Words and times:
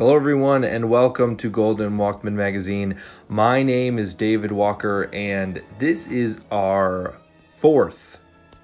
Hello, 0.00 0.16
everyone, 0.16 0.64
and 0.64 0.88
welcome 0.88 1.36
to 1.36 1.50
Golden 1.50 1.98
Walkman 1.98 2.32
Magazine. 2.32 2.96
My 3.28 3.62
name 3.62 3.98
is 3.98 4.14
David 4.14 4.50
Walker, 4.50 5.10
and 5.12 5.62
this 5.78 6.06
is 6.06 6.40
our 6.50 7.18
fourth 7.58 8.18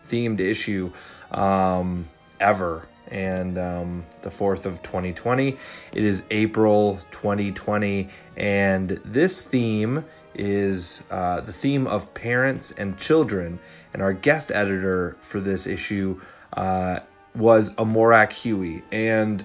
themed 0.09 0.41
issue 0.41 0.91
um, 1.33 2.09
ever, 2.41 2.89
and 3.09 3.59
um, 3.59 4.07
the 4.23 4.31
fourth 4.31 4.65
of 4.65 4.83
2020. 4.83 5.59
It 5.93 6.05
is 6.05 6.25
April 6.31 7.01
2020, 7.11 8.09
and 8.39 8.99
this 9.05 9.45
theme 9.45 10.07
is 10.35 11.05
uh, 11.11 11.43
the 11.43 11.53
theme 11.53 11.87
of 11.87 12.15
parents 12.15 12.71
and 12.79 12.97
children. 12.97 13.59
And 13.93 14.01
our 14.01 14.15
guest 14.15 14.51
editor 14.51 15.19
for 15.21 15.41
this 15.41 15.67
issue 15.67 16.19
uh, 16.55 17.01
was 17.35 17.73
Amorak 17.73 18.33
Huey, 18.33 18.85
and 18.91 19.45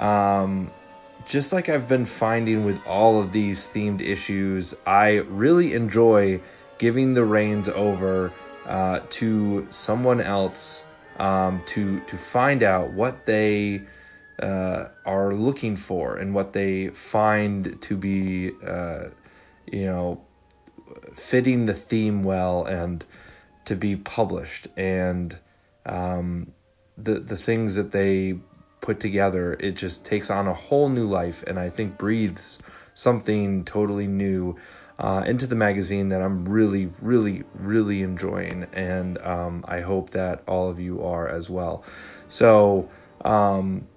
um, 0.00 0.72
just 1.26 1.52
like 1.52 1.68
I've 1.68 1.88
been 1.88 2.04
finding 2.04 2.64
with 2.64 2.84
all 2.86 3.20
of 3.20 3.32
these 3.32 3.68
themed 3.68 4.00
issues, 4.00 4.74
I 4.86 5.18
really 5.28 5.74
enjoy 5.74 6.40
giving 6.78 7.14
the 7.14 7.24
reins 7.24 7.68
over 7.68 8.32
uh, 8.66 9.00
to 9.10 9.66
someone 9.70 10.20
else 10.20 10.84
um, 11.18 11.62
to 11.66 12.00
to 12.00 12.16
find 12.16 12.62
out 12.62 12.92
what 12.92 13.26
they 13.26 13.82
uh, 14.40 14.88
are 15.04 15.34
looking 15.34 15.76
for 15.76 16.16
and 16.16 16.34
what 16.34 16.52
they 16.52 16.88
find 16.88 17.80
to 17.82 17.96
be, 17.96 18.52
uh, 18.66 19.04
you 19.70 19.84
know, 19.84 20.20
fitting 21.14 21.66
the 21.66 21.74
theme 21.74 22.24
well 22.24 22.64
and 22.64 23.04
to 23.64 23.76
be 23.76 23.94
published. 23.96 24.68
And 24.76 25.38
um, 25.86 26.52
the 26.96 27.20
the 27.20 27.36
things 27.36 27.74
that 27.74 27.92
they 27.92 28.38
put 28.82 29.00
together, 29.00 29.54
it 29.58 29.72
just 29.72 30.04
takes 30.04 30.28
on 30.30 30.46
a 30.46 30.52
whole 30.52 30.90
new 30.90 31.06
life 31.06 31.42
and 31.46 31.58
I 31.58 31.70
think 31.70 31.96
breathes 31.96 32.58
something 32.92 33.64
totally 33.64 34.06
new 34.06 34.56
uh, 34.98 35.24
into 35.26 35.46
the 35.46 35.56
magazine 35.56 36.08
that 36.08 36.20
I'm 36.20 36.44
really, 36.44 36.90
really, 37.00 37.44
really 37.54 38.02
enjoying. 38.02 38.66
And 38.74 39.16
um, 39.22 39.64
I 39.66 39.80
hope 39.80 40.10
that 40.10 40.42
all 40.46 40.68
of 40.68 40.78
you 40.78 41.02
are 41.02 41.26
as 41.26 41.48
well. 41.48 41.82
So, 42.26 42.90
um, 43.24 43.88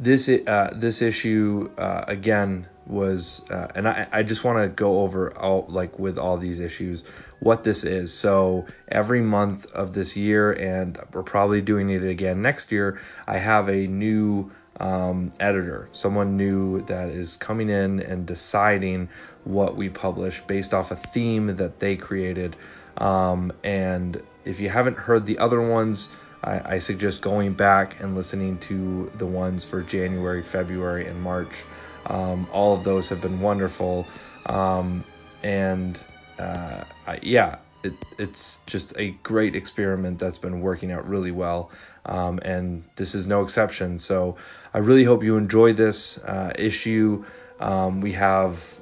this 0.00 0.28
uh, 0.28 0.70
this 0.74 1.02
issue 1.02 1.70
uh, 1.78 2.04
again 2.08 2.66
was 2.86 3.42
uh, 3.50 3.68
and 3.74 3.86
I, 3.88 4.08
I 4.10 4.22
just 4.22 4.42
want 4.42 4.62
to 4.62 4.68
go 4.68 5.00
over 5.02 5.36
all 5.38 5.66
like 5.68 5.98
with 5.98 6.18
all 6.18 6.38
these 6.38 6.60
issues 6.60 7.04
what 7.42 7.64
this 7.64 7.82
is. 7.82 8.14
So 8.14 8.66
every 8.86 9.20
month 9.20 9.66
of 9.72 9.94
this 9.94 10.16
year 10.16 10.52
and 10.52 10.96
we're 11.12 11.24
probably 11.24 11.60
doing 11.60 11.90
it 11.90 12.04
again 12.04 12.40
next 12.40 12.70
year 12.70 13.00
i 13.26 13.38
have 13.38 13.68
a 13.68 13.86
new 13.88 14.50
um, 14.78 15.32
editor 15.40 15.88
someone 15.92 16.36
new 16.36 16.82
that 16.82 17.08
is 17.08 17.36
coming 17.36 17.68
in 17.68 18.00
and 18.00 18.26
deciding 18.26 19.08
what 19.44 19.76
we 19.76 19.88
publish 19.88 20.40
based 20.42 20.72
off 20.72 20.90
a 20.90 20.96
theme 20.96 21.56
that 21.56 21.80
they 21.80 21.96
created. 21.96 22.56
Um, 22.96 23.52
and 23.64 24.22
if 24.44 24.60
you 24.60 24.68
haven't 24.68 24.98
heard 24.98 25.26
the 25.26 25.38
other 25.38 25.60
ones 25.60 26.10
I, 26.44 26.78
suggest 26.78 27.22
going 27.22 27.52
back 27.54 28.00
and 28.00 28.16
listening 28.16 28.58
to 28.60 29.12
the 29.16 29.26
ones 29.26 29.64
for 29.64 29.80
january 29.80 30.42
february 30.42 31.06
and 31.06 31.22
march. 31.22 31.64
Um, 32.06 32.48
all 32.52 32.74
of 32.74 32.82
those 32.82 33.08
have 33.10 33.20
been 33.20 33.40
wonderful. 33.40 34.08
Um, 34.46 35.04
and 35.44 36.02
uh, 36.38 36.84
I, 37.06 37.18
yeah, 37.22 37.58
it, 37.82 37.94
it's 38.18 38.60
just 38.66 38.92
a 38.96 39.10
great 39.22 39.54
experiment 39.54 40.18
that's 40.18 40.38
been 40.38 40.60
working 40.60 40.92
out 40.92 41.08
really 41.08 41.30
well. 41.30 41.70
Um, 42.06 42.38
and 42.42 42.84
this 42.96 43.14
is 43.14 43.26
no 43.26 43.42
exception. 43.42 43.98
So 43.98 44.36
I 44.72 44.78
really 44.78 45.04
hope 45.04 45.22
you 45.22 45.36
enjoy 45.36 45.72
this 45.72 46.18
uh, 46.18 46.52
issue. 46.58 47.24
Um, 47.60 48.00
we 48.00 48.12
have 48.12 48.78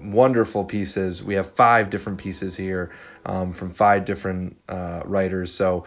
wonderful 0.00 0.64
pieces. 0.64 1.22
We 1.22 1.34
have 1.34 1.50
five 1.50 1.90
different 1.90 2.18
pieces 2.18 2.56
here 2.56 2.90
um, 3.26 3.52
from 3.52 3.70
five 3.70 4.04
different 4.04 4.56
uh, 4.68 5.02
writers. 5.04 5.52
So 5.52 5.84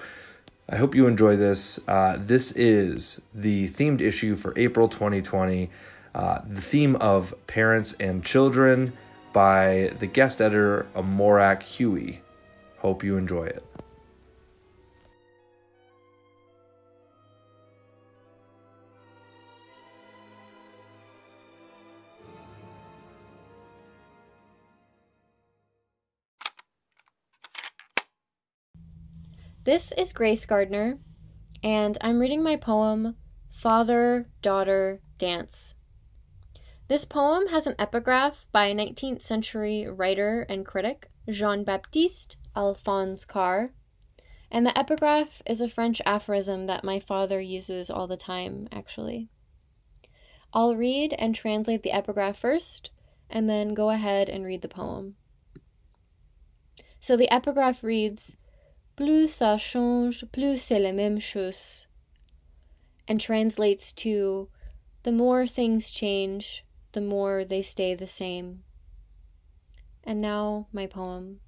I 0.70 0.76
hope 0.76 0.96
you 0.96 1.08
enjoy 1.08 1.36
this. 1.36 1.80
Uh, 1.88 2.18
this 2.20 2.52
is 2.52 3.22
the 3.34 3.70
themed 3.70 4.02
issue 4.02 4.36
for 4.36 4.54
April 4.58 4.88
2020 4.88 5.70
uh, 6.14 6.40
the 6.46 6.62
theme 6.62 6.96
of 6.98 7.34
parents 7.48 7.94
and 8.00 8.24
children 8.24 8.94
by 9.34 9.94
the 10.00 10.08
guest 10.08 10.42
editor 10.42 10.88
Amorak 10.96 11.64
Huey. 11.64 12.22
Hope 12.80 13.04
you 13.04 13.18
enjoy 13.18 13.46
it. 13.46 13.66
This 29.64 29.92
is 29.96 30.12
Grace 30.12 30.46
Gardiner, 30.48 30.98
and 31.62 31.96
I'm 32.02 32.20
reading 32.20 32.42
my 32.42 32.56
poem 32.56 33.16
Father 33.48 34.28
Daughter 34.42 35.02
Dance 35.20 35.76
this 36.92 37.06
poem 37.06 37.48
has 37.48 37.68
an 37.68 37.76
epigraph 37.80 38.46
by 38.52 38.74
19th 38.74 39.22
century 39.22 39.88
writer 39.88 40.46
and 40.50 40.66
critic 40.66 41.10
Jean 41.30 41.64
Baptiste 41.64 42.36
Alphonse 42.54 43.24
Karr, 43.24 43.72
And 44.52 44.66
the 44.66 44.78
epigraph 44.78 45.42
is 45.46 45.62
a 45.62 45.70
French 45.70 46.02
aphorism 46.06 46.66
that 46.66 46.84
my 46.84 47.00
father 47.00 47.40
uses 47.40 47.90
all 47.90 48.08
the 48.08 48.18
time, 48.18 48.68
actually. 48.74 49.30
I'll 50.52 50.76
read 50.76 51.16
and 51.18 51.34
translate 51.34 51.84
the 51.84 51.94
epigraph 51.94 52.38
first, 52.38 52.90
and 53.30 53.50
then 53.50 53.74
go 53.74 53.90
ahead 53.90 54.28
and 54.28 54.44
read 54.44 54.62
the 54.62 54.68
poem. 54.68 55.16
So 57.00 57.16
the 57.16 57.34
epigraph 57.34 57.86
reads 57.86 58.36
Plus 58.98 59.38
ça 59.38 59.58
change, 59.58 60.26
plus 60.34 60.62
c'est 60.62 60.82
la 60.82 60.92
même 60.92 61.22
chose, 61.22 61.88
and 63.08 63.22
translates 63.22 63.94
to 63.94 64.50
The 65.04 65.14
more 65.14 65.48
things 65.48 65.90
change, 65.90 66.66
the 66.94 67.02
more 67.02 67.46
they 67.46 67.62
stay 67.62 67.94
the 67.94 68.08
same. 68.08 68.64
And 70.04 70.22
now, 70.22 70.68
my 70.74 70.88
poem 70.88 71.40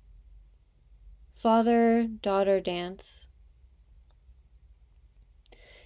Father 1.36 2.08
Daughter 2.08 2.62
Dance. 2.62 3.28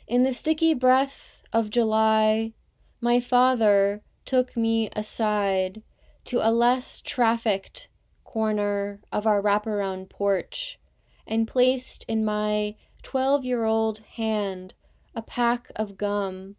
In 0.08 0.24
the 0.24 0.34
sticky 0.34 0.74
breath 0.74 1.42
of 1.52 1.70
July, 1.70 2.54
my 3.02 3.20
father 3.20 4.04
took 4.26 4.56
me 4.56 4.90
aside 4.96 5.82
to 6.26 6.48
a 6.48 6.52
less 6.52 7.02
trafficked 7.02 7.88
corner 8.24 9.00
of 9.12 9.26
our 9.26 9.42
wraparound 9.42 10.10
porch 10.10 10.80
and 11.26 11.48
placed 11.48 12.06
in 12.08 12.24
my 12.24 12.76
twelve 13.02 13.44
year 13.44 13.64
old 13.64 14.00
hand 14.16 14.74
a 15.16 15.22
pack 15.22 15.72
of 15.76 15.98
gum, 15.98 16.56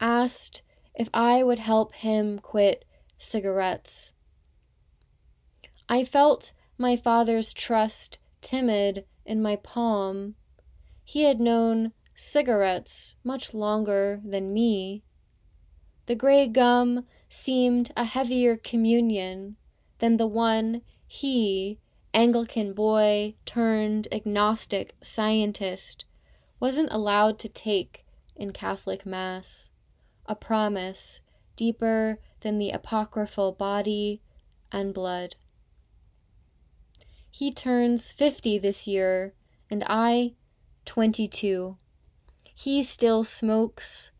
asked 0.00 0.62
if 0.96 1.10
I 1.12 1.42
would 1.42 1.58
help 1.58 1.94
him 1.94 2.38
quit 2.38 2.84
cigarettes. 3.18 4.12
I 5.88 6.04
felt 6.04 6.52
my 6.78 6.96
father's 6.96 7.52
trust 7.52 8.18
timid 8.40 9.04
in 9.24 9.42
my 9.42 9.56
palm. 9.56 10.34
He 11.04 11.24
had 11.24 11.38
known 11.38 11.92
cigarettes 12.14 13.14
much 13.22 13.52
longer 13.52 14.20
than 14.24 14.54
me. 14.54 15.02
The 16.06 16.14
gray 16.14 16.48
gum 16.48 17.06
seemed 17.28 17.92
a 17.96 18.04
heavier 18.04 18.56
communion 18.56 19.56
than 19.98 20.16
the 20.16 20.26
one 20.26 20.80
he, 21.06 21.78
Anglican 22.14 22.72
boy 22.72 23.34
turned 23.44 24.08
agnostic 24.10 24.94
scientist, 25.02 26.06
wasn't 26.58 26.90
allowed 26.90 27.38
to 27.40 27.48
take 27.48 28.06
in 28.34 28.52
Catholic 28.52 29.04
Mass 29.04 29.70
a 30.28 30.34
promise 30.34 31.20
deeper 31.56 32.18
than 32.40 32.58
the 32.58 32.70
apocryphal 32.70 33.52
body 33.52 34.20
and 34.70 34.94
blood. 34.94 35.36
He 37.30 37.52
turns 37.52 38.10
50 38.10 38.58
this 38.58 38.86
year, 38.86 39.34
and 39.70 39.84
I 39.86 40.34
22. 40.84 41.76
He 42.54 42.82
still 42.82 43.24
smokes, 43.24 44.10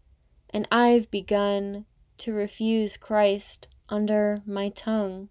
and 0.51 0.69
I've 0.71 1.11
begun 1.11 1.87
to 2.19 2.33
refuse 2.33 2.97
Christ 2.97 3.69
under 3.89 4.43
my 4.45 4.69
tongue. 4.71 5.29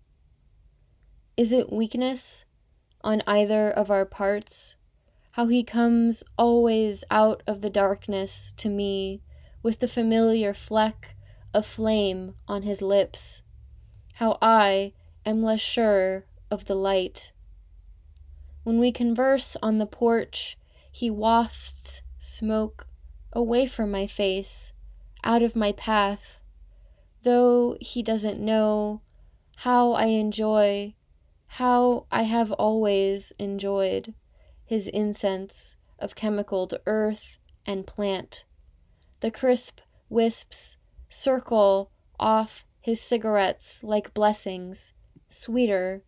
Is 1.37 1.51
it 1.51 1.71
weakness 1.71 2.45
on 3.01 3.21
either 3.27 3.69
of 3.69 3.91
our 3.91 4.05
parts? 4.05 4.77
How 5.31 5.47
he 5.47 5.63
comes 5.63 6.23
always 6.37 7.03
out 7.11 7.43
of 7.45 7.61
the 7.61 7.69
darkness 7.69 8.53
to 8.57 8.69
me 8.69 9.21
with 9.65 9.79
the 9.79 9.87
familiar 9.87 10.53
fleck 10.53 11.15
of 11.51 11.65
flame 11.65 12.35
on 12.47 12.61
his 12.61 12.83
lips. 12.83 13.41
How 14.13 14.37
I 14.39 14.93
am 15.25 15.41
less 15.41 15.59
sure 15.59 16.25
of 16.51 16.65
the 16.65 16.75
light. 16.75 17.31
When 18.61 18.79
we 18.79 18.91
converse 18.91 19.57
on 19.63 19.79
the 19.79 19.87
porch, 19.87 20.55
he 20.91 21.09
wafts 21.09 22.01
smoke 22.19 22.85
away 23.33 23.65
from 23.65 23.89
my 23.89 24.05
face, 24.05 24.71
out 25.23 25.41
of 25.41 25.55
my 25.55 25.71
path, 25.71 26.39
though 27.23 27.75
he 27.81 28.03
doesn't 28.03 28.39
know 28.39 29.01
how 29.55 29.93
I 29.93 30.05
enjoy, 30.05 30.93
how 31.47 32.05
I 32.11 32.21
have 32.21 32.51
always 32.51 33.33
enjoyed 33.39 34.13
his 34.63 34.87
incense 34.87 35.75
of 35.97 36.13
chemicaled 36.13 36.75
earth 36.85 37.39
and 37.65 37.87
plant. 37.87 38.43
The 39.25 39.31
crisp 39.31 39.79
wisps 40.07 40.77
circle 41.09 41.89
off 42.19 42.63
his 42.79 43.01
cigarettes 43.01 43.83
like 43.83 44.13
blessings, 44.13 44.93
sweeter 45.31 46.03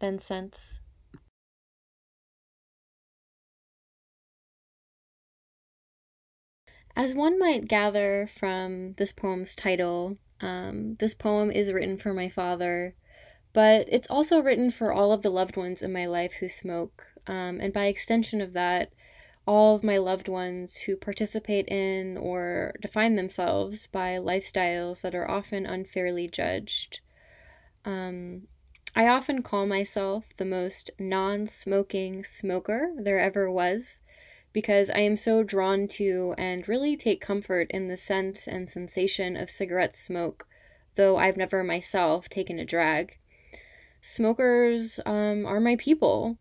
than 0.00 0.18
scents. 0.18 0.78
As 6.94 7.14
one 7.14 7.38
might 7.38 7.68
gather 7.68 8.28
from 8.38 8.92
this 8.98 9.12
poem's 9.12 9.54
title, 9.54 10.18
um, 10.42 10.96
this 11.00 11.14
poem 11.14 11.50
is 11.50 11.72
written 11.72 11.96
for 11.96 12.12
my 12.12 12.28
father, 12.28 12.94
but 13.54 13.86
it's 13.88 14.10
also 14.10 14.42
written 14.42 14.70
for 14.70 14.92
all 14.92 15.10
of 15.10 15.22
the 15.22 15.30
loved 15.30 15.56
ones 15.56 15.82
in 15.82 15.90
my 15.90 16.04
life 16.04 16.34
who 16.34 16.50
smoke, 16.50 17.06
um, 17.26 17.60
and 17.62 17.72
by 17.72 17.86
extension 17.86 18.42
of 18.42 18.52
that, 18.52 18.92
all 19.46 19.74
of 19.74 19.82
my 19.82 19.98
loved 19.98 20.28
ones 20.28 20.76
who 20.76 20.96
participate 20.96 21.66
in 21.68 22.16
or 22.16 22.74
define 22.80 23.16
themselves 23.16 23.88
by 23.88 24.16
lifestyles 24.16 25.00
that 25.02 25.14
are 25.14 25.28
often 25.28 25.66
unfairly 25.66 26.28
judged. 26.28 27.00
Um, 27.84 28.42
I 28.94 29.08
often 29.08 29.42
call 29.42 29.66
myself 29.66 30.24
the 30.36 30.44
most 30.44 30.90
non 30.98 31.46
smoking 31.46 32.24
smoker 32.24 32.92
there 32.96 33.18
ever 33.18 33.50
was 33.50 34.00
because 34.52 34.90
I 34.90 34.98
am 34.98 35.16
so 35.16 35.42
drawn 35.42 35.88
to 35.88 36.34
and 36.36 36.68
really 36.68 36.96
take 36.96 37.20
comfort 37.20 37.70
in 37.70 37.88
the 37.88 37.96
scent 37.96 38.46
and 38.46 38.68
sensation 38.68 39.36
of 39.36 39.50
cigarette 39.50 39.96
smoke, 39.96 40.46
though 40.96 41.16
I've 41.16 41.38
never 41.38 41.64
myself 41.64 42.28
taken 42.28 42.58
a 42.58 42.64
drag. 42.64 43.18
Smokers 44.02 45.00
um, 45.06 45.46
are 45.46 45.60
my 45.60 45.76
people. 45.76 46.36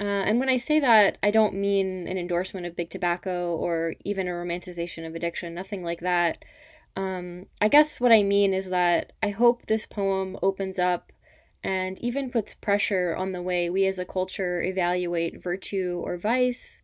Uh, 0.00 0.02
and 0.26 0.40
when 0.40 0.48
I 0.48 0.56
say 0.56 0.80
that, 0.80 1.18
I 1.22 1.30
don't 1.30 1.54
mean 1.54 2.08
an 2.08 2.18
endorsement 2.18 2.66
of 2.66 2.76
big 2.76 2.90
tobacco 2.90 3.54
or 3.54 3.94
even 4.04 4.26
a 4.26 4.32
romanticization 4.32 5.06
of 5.06 5.14
addiction, 5.14 5.54
nothing 5.54 5.84
like 5.84 6.00
that. 6.00 6.44
Um, 6.96 7.46
I 7.60 7.68
guess 7.68 8.00
what 8.00 8.12
I 8.12 8.22
mean 8.22 8.52
is 8.52 8.70
that 8.70 9.12
I 9.22 9.30
hope 9.30 9.66
this 9.66 9.86
poem 9.86 10.36
opens 10.42 10.78
up 10.78 11.12
and 11.62 11.98
even 12.00 12.30
puts 12.30 12.54
pressure 12.54 13.14
on 13.16 13.32
the 13.32 13.42
way 13.42 13.70
we 13.70 13.86
as 13.86 13.98
a 13.98 14.04
culture 14.04 14.62
evaluate 14.62 15.42
virtue 15.42 16.00
or 16.04 16.16
vice, 16.18 16.82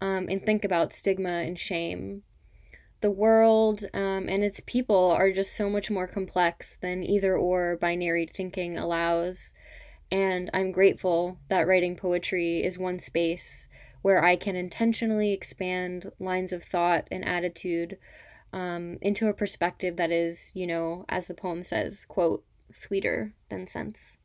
um, 0.00 0.28
and 0.30 0.44
think 0.44 0.64
about 0.64 0.94
stigma 0.94 1.28
and 1.28 1.58
shame. 1.58 2.22
The 3.00 3.10
world 3.10 3.84
um, 3.92 4.28
and 4.28 4.42
its 4.42 4.60
people 4.64 5.10
are 5.10 5.30
just 5.30 5.54
so 5.54 5.68
much 5.68 5.90
more 5.90 6.06
complex 6.06 6.78
than 6.80 7.04
either 7.04 7.36
or 7.36 7.76
binary 7.76 8.26
thinking 8.26 8.78
allows. 8.78 9.52
And 10.14 10.48
I'm 10.54 10.70
grateful 10.70 11.38
that 11.48 11.66
writing 11.66 11.96
poetry 11.96 12.62
is 12.62 12.78
one 12.78 13.00
space 13.00 13.68
where 14.00 14.22
I 14.22 14.36
can 14.36 14.54
intentionally 14.54 15.32
expand 15.32 16.12
lines 16.20 16.52
of 16.52 16.62
thought 16.62 17.08
and 17.10 17.24
attitude 17.24 17.98
um, 18.52 18.98
into 19.02 19.26
a 19.26 19.34
perspective 19.34 19.96
that 19.96 20.12
is, 20.12 20.52
you 20.54 20.68
know, 20.68 21.04
as 21.08 21.26
the 21.26 21.34
poem 21.34 21.64
says, 21.64 22.04
quote, 22.04 22.44
sweeter 22.72 23.34
than 23.48 23.66
sense. 23.66 24.16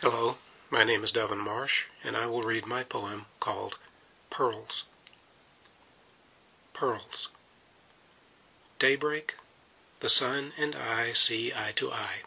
Hello, 0.00 0.36
my 0.70 0.84
name 0.84 1.02
is 1.02 1.10
Devon 1.10 1.40
Marsh, 1.40 1.86
and 2.04 2.16
I 2.16 2.26
will 2.26 2.42
read 2.42 2.66
my 2.66 2.84
poem 2.84 3.26
called 3.40 3.78
Pearls. 4.30 4.84
Pearls. 6.80 7.28
Daybreak, 8.78 9.36
the 10.00 10.08
sun 10.08 10.54
and 10.56 10.74
I 10.74 11.12
see 11.12 11.52
eye 11.52 11.72
to 11.76 11.92
eye. 11.92 12.22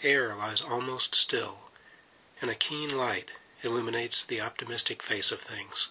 Air 0.00 0.32
lies 0.36 0.62
almost 0.62 1.16
still, 1.16 1.70
and 2.40 2.52
a 2.52 2.54
keen 2.54 2.96
light 2.96 3.32
illuminates 3.64 4.24
the 4.24 4.40
optimistic 4.40 5.02
face 5.02 5.32
of 5.32 5.40
things. 5.40 5.88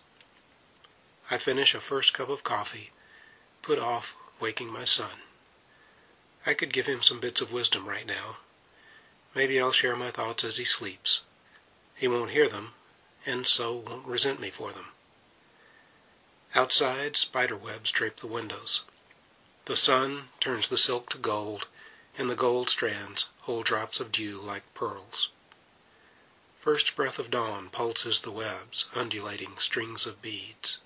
I 1.30 1.38
finish 1.38 1.76
a 1.76 1.82
first 1.82 2.14
cup 2.14 2.30
of 2.30 2.46
coffee, 2.46 2.92
put 3.62 3.80
off 3.80 4.16
waking 4.40 4.72
my 4.72 4.86
son. 4.86 5.24
I 6.46 6.54
could 6.54 6.72
give 6.72 6.86
him 6.88 7.02
some 7.02 7.20
bits 7.20 7.42
of 7.42 7.52
wisdom 7.52 7.86
right 7.86 8.08
now, 8.08 8.38
Maybe 9.36 9.60
I'll 9.60 9.74
share 9.74 9.98
my 9.98 10.10
thoughts 10.10 10.46
as 10.46 10.56
he 10.56 10.64
sleeps. 10.64 11.24
He 11.96 12.08
won't 12.08 12.32
hear 12.32 12.48
them, 12.48 12.76
and 13.26 13.46
so 13.46 13.76
won't 13.76 14.08
resent 14.08 14.40
me 14.40 14.52
for 14.52 14.72
them. 14.72 14.94
Outside, 16.56 17.18
spider 17.18 17.58
webs 17.58 17.92
drape 17.92 18.18
the 18.18 18.28
windows. 18.28 18.84
The 19.66 19.76
sun 19.76 20.30
turns 20.40 20.70
the 20.70 20.78
silk 20.78 21.10
to 21.10 21.18
gold, 21.18 21.68
and 22.18 22.30
the 22.30 22.36
gold 22.36 22.70
strands 22.70 23.30
hold 23.42 23.66
drops 23.66 24.00
of 24.00 24.12
dew 24.12 24.40
like 24.40 24.74
pearls. 24.74 25.30
First 26.60 26.96
breath 26.96 27.20
of 27.20 27.30
dawn 27.30 27.70
pulses 27.70 28.22
the 28.22 28.32
webs, 28.32 28.88
undulating 28.96 29.58
strings 29.58 30.06
of 30.06 30.22
beads. 30.22 30.80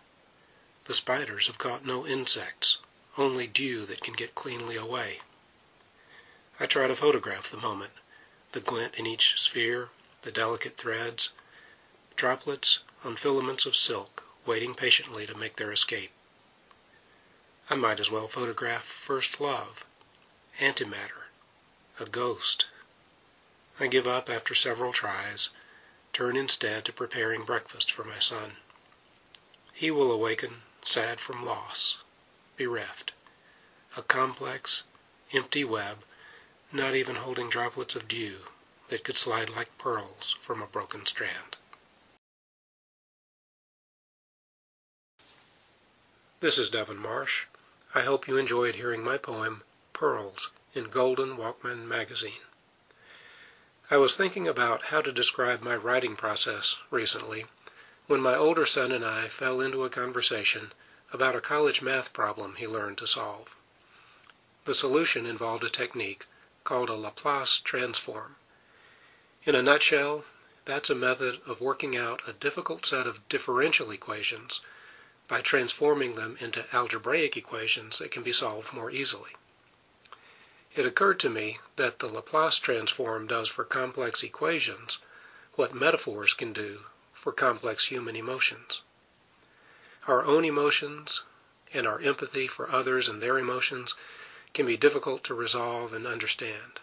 The 0.86 0.94
spiders 0.94 1.48
have 1.48 1.58
caught 1.58 1.86
no 1.86 2.06
insects, 2.06 2.78
only 3.18 3.48
dew 3.48 3.86
that 3.86 4.02
can 4.02 4.14
get 4.14 4.36
cleanly 4.36 4.76
away. 4.76 5.22
I 6.60 6.66
try 6.66 6.88
to 6.88 6.96
photograph 6.96 7.50
the 7.50 7.58
moment, 7.58 7.94
the 8.52 8.60
glint 8.60 8.96
in 8.96 9.06
each 9.06 9.40
sphere, 9.40 9.90
the 10.24 10.32
delicate 10.32 10.78
threads, 10.78 11.32
droplets 12.16 12.80
on 13.04 13.16
filaments 13.16 13.66
of 13.66 13.76
silk 13.76 14.21
waiting 14.46 14.74
patiently 14.74 15.26
to 15.26 15.38
make 15.38 15.56
their 15.56 15.72
escape. 15.72 16.12
I 17.70 17.76
might 17.76 18.00
as 18.00 18.12
well 18.12 18.28
photograph 18.28 18.84
first 18.84 19.40
love, 19.40 19.86
antimatter, 20.60 21.30
a 22.00 22.06
ghost. 22.06 22.68
I 23.80 23.88
give 23.88 24.08
up 24.08 24.30
after 24.30 24.54
several 24.54 24.92
tries, 24.92 25.50
turn 26.14 26.36
instead 26.36 26.86
to 26.86 26.94
preparing 26.94 27.44
breakfast 27.44 27.92
for 27.92 28.04
my 28.04 28.20
son. 28.20 28.54
He 29.74 29.90
will 29.90 30.12
awaken 30.12 30.64
sad 30.84 31.20
from 31.20 31.46
loss, 31.46 32.00
bereft, 32.58 33.14
a 33.96 34.02
complex, 34.02 34.84
empty 35.34 35.64
web 35.64 36.00
not 36.74 36.96
even 36.96 37.16
holding 37.16 37.50
droplets 37.50 37.96
of 37.96 38.08
dew 38.08 38.38
that 38.90 39.04
could 39.04 39.18
slide 39.18 39.50
like 39.50 39.78
pearls 39.78 40.38
from 40.42 40.62
a 40.62 40.68
broken 40.68 41.06
strand. 41.06 41.58
This 46.42 46.58
is 46.58 46.72
Devon 46.72 46.98
Marsh. 46.98 47.46
I 47.94 48.02
hope 48.02 48.28
you 48.28 48.36
enjoyed 48.36 48.74
hearing 48.74 49.04
my 49.04 49.20
poem, 49.20 49.62
Pearls, 49.94 50.50
in 50.74 50.86
Golden 50.86 51.38
Walkman 51.38 51.86
magazine. 51.88 52.42
I 53.92 53.98
was 53.98 54.16
thinking 54.16 54.48
about 54.48 54.86
how 54.86 55.02
to 55.02 55.12
describe 55.12 55.62
my 55.62 55.76
writing 55.76 56.16
process 56.16 56.78
recently 56.90 57.46
when 58.08 58.22
my 58.22 58.36
older 58.36 58.66
son 58.66 58.92
and 58.92 59.06
I 59.06 59.28
fell 59.28 59.62
into 59.62 59.84
a 59.84 59.90
conversation 59.92 60.74
about 61.14 61.36
a 61.36 61.42
college 61.42 61.84
math 61.84 62.12
problem 62.12 62.56
he 62.56 62.66
learned 62.66 62.98
to 62.98 63.08
solve. 63.08 63.56
The 64.66 64.74
solution 64.74 65.28
involved 65.28 65.64
a 65.64 65.70
technique 65.70 66.26
called 66.64 66.90
a 66.90 66.96
Laplace 66.96 67.60
transform. 67.60 68.38
In 69.44 69.54
a 69.54 69.62
nutshell, 69.62 70.24
that's 70.66 70.90
a 70.90 70.96
method 70.96 71.40
of 71.46 71.62
working 71.62 71.96
out 71.96 72.28
a 72.28 72.34
difficult 72.34 72.84
set 72.84 73.06
of 73.06 73.30
differential 73.30 73.92
equations 73.92 74.62
by 75.32 75.40
transforming 75.40 76.16
them 76.16 76.36
into 76.42 76.66
algebraic 76.74 77.38
equations 77.38 78.00
that 78.00 78.12
can 78.12 78.22
be 78.22 78.34
solved 78.34 78.74
more 78.74 78.92
easily. 78.92 79.30
It 80.76 80.86
occurred 80.86 81.22
to 81.22 81.30
me 81.30 81.60
that 81.78 82.00
the 82.00 82.10
Laplace 82.10 82.58
transform 82.58 83.28
does 83.28 83.48
for 83.48 83.64
complex 83.64 84.24
equations 84.24 84.98
what 85.56 85.74
metaphors 85.74 86.34
can 86.34 86.52
do 86.52 86.80
for 87.14 87.32
complex 87.32 87.86
human 87.86 88.18
emotions. 88.18 88.82
Our 90.06 90.26
own 90.26 90.44
emotions 90.44 91.24
and 91.74 91.88
our 91.88 92.02
empathy 92.02 92.46
for 92.46 92.70
others 92.70 93.08
and 93.08 93.22
their 93.22 93.40
emotions 93.40 93.96
can 94.54 94.66
be 94.66 94.76
difficult 94.76 95.24
to 95.24 95.34
resolve 95.34 95.94
and 95.94 96.06
understand. 96.06 96.82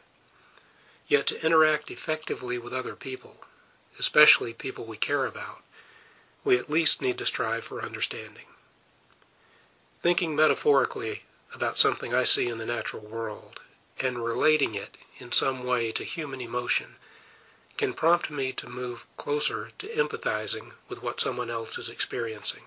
Yet 1.06 1.26
to 1.26 1.44
interact 1.44 1.90
effectively 1.90 2.56
with 2.56 2.72
other 2.72 2.94
people, 2.94 3.44
especially 3.98 4.54
people 4.54 4.86
we 4.86 4.96
care 4.96 5.26
about, 5.26 5.60
we 6.44 6.56
at 6.56 6.70
least 6.70 7.02
need 7.02 7.18
to 7.18 7.26
strive 7.26 7.64
for 7.64 7.82
understanding. 7.82 8.46
Thinking 10.02 10.36
metaphorically 10.36 11.22
about 11.54 11.78
something 11.78 12.14
I 12.14 12.24
see 12.24 12.48
in 12.48 12.58
the 12.58 12.66
natural 12.66 13.02
world 13.02 13.60
and 14.00 14.18
relating 14.18 14.74
it 14.74 14.96
in 15.18 15.32
some 15.32 15.64
way 15.64 15.90
to 15.92 16.04
human 16.04 16.40
emotion 16.40 16.96
can 17.76 17.92
prompt 17.92 18.30
me 18.30 18.52
to 18.52 18.68
move 18.68 19.06
closer 19.16 19.70
to 19.78 19.86
empathizing 19.88 20.72
with 20.88 21.02
what 21.02 21.20
someone 21.20 21.50
else 21.50 21.78
is 21.78 21.88
experiencing. 21.88 22.62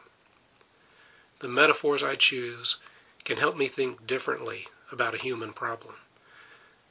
The 1.39 1.47
metaphors 1.47 2.03
I 2.03 2.15
choose 2.15 2.77
can 3.23 3.37
help 3.37 3.57
me 3.57 3.67
think 3.67 4.07
differently 4.07 4.67
about 4.91 5.13
a 5.13 5.19
human 5.19 5.53
problem, 5.53 5.95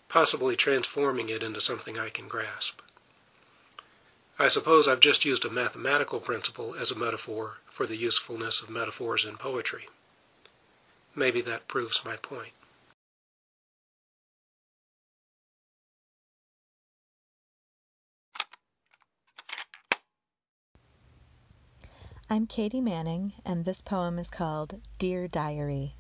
possibly 0.09 0.57
transforming 0.57 1.29
it 1.29 1.43
into 1.43 1.61
something 1.61 1.99
I 1.99 2.11
can 2.11 2.29
grasp. 2.29 2.81
I 4.41 4.49
suppose 4.49 4.89
I've 4.89 5.01
just 5.01 5.27
used 5.27 5.45
a 5.45 5.51
mathematical 5.51 6.19
principle 6.19 6.75
as 6.75 6.91
a 6.91 6.99
metaphor 6.99 7.59
for 7.67 7.85
the 7.85 7.99
usefulness 7.99 8.63
of 8.63 8.71
metaphors 8.71 9.27
in 9.27 9.37
poetry. 9.37 9.91
Maybe 11.15 11.43
that 11.43 11.69
proves 11.69 12.07
my 12.07 12.17
point. 12.17 12.53
I'm 22.31 22.47
Katie 22.47 22.81
Manning, 22.81 23.35
and 23.45 23.67
this 23.67 23.83
poem 23.83 24.19
is 24.19 24.31
called 24.31 24.81
Dear 24.99 25.29
Diary. 25.29 25.97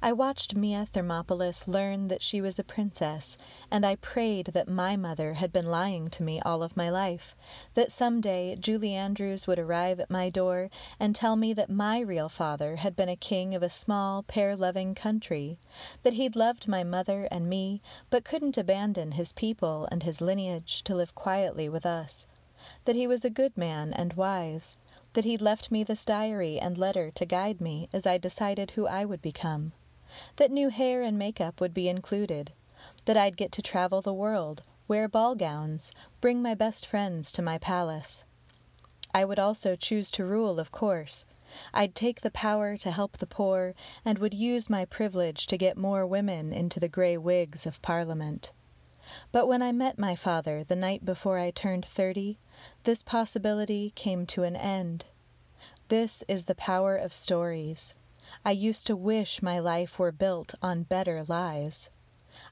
I 0.00 0.12
watched 0.12 0.54
Mia 0.54 0.86
Thermopolis 0.86 1.66
learn 1.66 2.06
that 2.06 2.22
she 2.22 2.40
was 2.40 2.58
a 2.58 2.64
princess, 2.64 3.36
and 3.68 3.84
I 3.84 3.96
prayed 3.96 4.46
that 4.54 4.68
my 4.68 4.96
mother 4.96 5.34
had 5.34 5.52
been 5.52 5.66
lying 5.66 6.08
to 6.10 6.22
me 6.22 6.40
all 6.40 6.62
of 6.62 6.76
my 6.76 6.88
life, 6.88 7.34
that 7.74 7.90
some 7.90 8.20
day 8.20 8.56
Julie 8.58 8.94
Andrews 8.94 9.48
would 9.48 9.58
arrive 9.58 9.98
at 9.98 10.08
my 10.08 10.30
door 10.30 10.70
and 11.00 11.16
tell 11.16 11.34
me 11.34 11.52
that 11.52 11.68
my 11.68 11.98
real 11.98 12.28
father 12.28 12.76
had 12.76 12.94
been 12.94 13.08
a 13.08 13.16
king 13.16 13.56
of 13.56 13.62
a 13.62 13.68
small, 13.68 14.22
pear 14.22 14.54
loving 14.56 14.94
country, 14.94 15.58
that 16.04 16.14
he'd 16.14 16.36
loved 16.36 16.68
my 16.68 16.84
mother 16.84 17.26
and 17.30 17.50
me, 17.50 17.82
but 18.08 18.24
couldn't 18.24 18.56
abandon 18.56 19.12
his 19.12 19.32
people 19.32 19.88
and 19.90 20.04
his 20.04 20.20
lineage 20.20 20.82
to 20.84 20.94
live 20.94 21.14
quietly 21.16 21.68
with 21.68 21.84
us, 21.84 22.24
that 22.84 22.96
he 22.96 23.08
was 23.08 23.24
a 23.24 23.30
good 23.30 23.58
man 23.58 23.92
and 23.92 24.12
wise, 24.14 24.76
that 25.14 25.24
he'd 25.24 25.42
left 25.42 25.72
me 25.72 25.82
this 25.82 26.04
diary 26.04 26.58
and 26.58 26.78
letter 26.78 27.10
to 27.10 27.26
guide 27.26 27.60
me 27.60 27.88
as 27.92 28.06
I 28.06 28.16
decided 28.16 28.70
who 28.70 28.86
I 28.86 29.04
would 29.04 29.20
become 29.20 29.72
that 30.36 30.50
new 30.50 30.68
hair 30.68 31.02
and 31.02 31.18
makeup 31.18 31.60
would 31.60 31.74
be 31.74 31.88
included, 31.88 32.52
that 33.04 33.16
I'd 33.16 33.36
get 33.36 33.52
to 33.52 33.62
travel 33.62 34.00
the 34.00 34.12
world, 34.12 34.62
wear 34.86 35.08
ball 35.08 35.34
gowns, 35.34 35.92
bring 36.20 36.40
my 36.42 36.54
best 36.54 36.86
friends 36.86 37.30
to 37.32 37.42
my 37.42 37.58
palace. 37.58 38.24
I 39.14 39.24
would 39.24 39.38
also 39.38 39.76
choose 39.76 40.10
to 40.12 40.24
rule, 40.24 40.60
of 40.60 40.72
course. 40.72 41.24
I'd 41.72 41.94
take 41.94 42.20
the 42.20 42.30
power 42.30 42.76
to 42.76 42.90
help 42.90 43.16
the 43.16 43.26
poor, 43.26 43.74
and 44.04 44.18
would 44.18 44.34
use 44.34 44.68
my 44.68 44.84
privilege 44.84 45.46
to 45.46 45.56
get 45.56 45.78
more 45.78 46.06
women 46.06 46.52
into 46.52 46.78
the 46.78 46.88
gray 46.88 47.16
wigs 47.16 47.66
of 47.66 47.80
Parliament. 47.80 48.52
But 49.32 49.48
when 49.48 49.62
I 49.62 49.72
met 49.72 49.98
my 49.98 50.14
father 50.14 50.62
the 50.62 50.76
night 50.76 51.06
before 51.06 51.38
I 51.38 51.50
turned 51.50 51.86
thirty, 51.86 52.38
this 52.84 53.02
possibility 53.02 53.92
came 53.94 54.26
to 54.26 54.42
an 54.42 54.54
end. 54.54 55.06
This 55.88 56.22
is 56.28 56.44
the 56.44 56.54
power 56.54 56.94
of 56.94 57.14
stories. 57.14 57.94
I 58.48 58.52
used 58.52 58.86
to 58.86 58.96
wish 58.96 59.42
my 59.42 59.58
life 59.58 59.98
were 59.98 60.10
built 60.10 60.54
on 60.62 60.84
better 60.84 61.22
lies. 61.22 61.90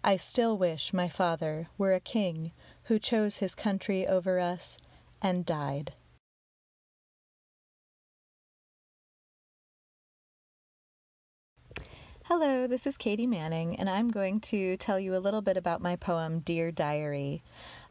I 0.05 0.19
still 0.19 0.59
wish 0.59 0.93
my 0.93 1.09
father 1.09 1.69
were 1.79 1.95
a 1.95 2.01
king 2.01 2.53
who 2.83 2.99
chose 2.99 3.39
his 3.39 3.55
country 3.55 4.07
over 4.07 4.39
us 4.39 4.77
and 5.23 5.47
died. 5.47 5.95
Hello, 12.25 12.67
this 12.67 12.87
is 12.87 12.99
Katie 12.99 13.27
Manning, 13.27 13.81
and 13.81 13.89
I'm 13.89 14.11
going 14.11 14.41
to 14.41 14.77
tell 14.77 15.01
you 15.01 15.17
a 15.17 15.25
little 15.25 15.41
bit 15.41 15.57
about 15.57 15.81
my 15.81 15.97
poem 15.97 16.41
Dear 16.41 16.71
Diary. 16.71 17.43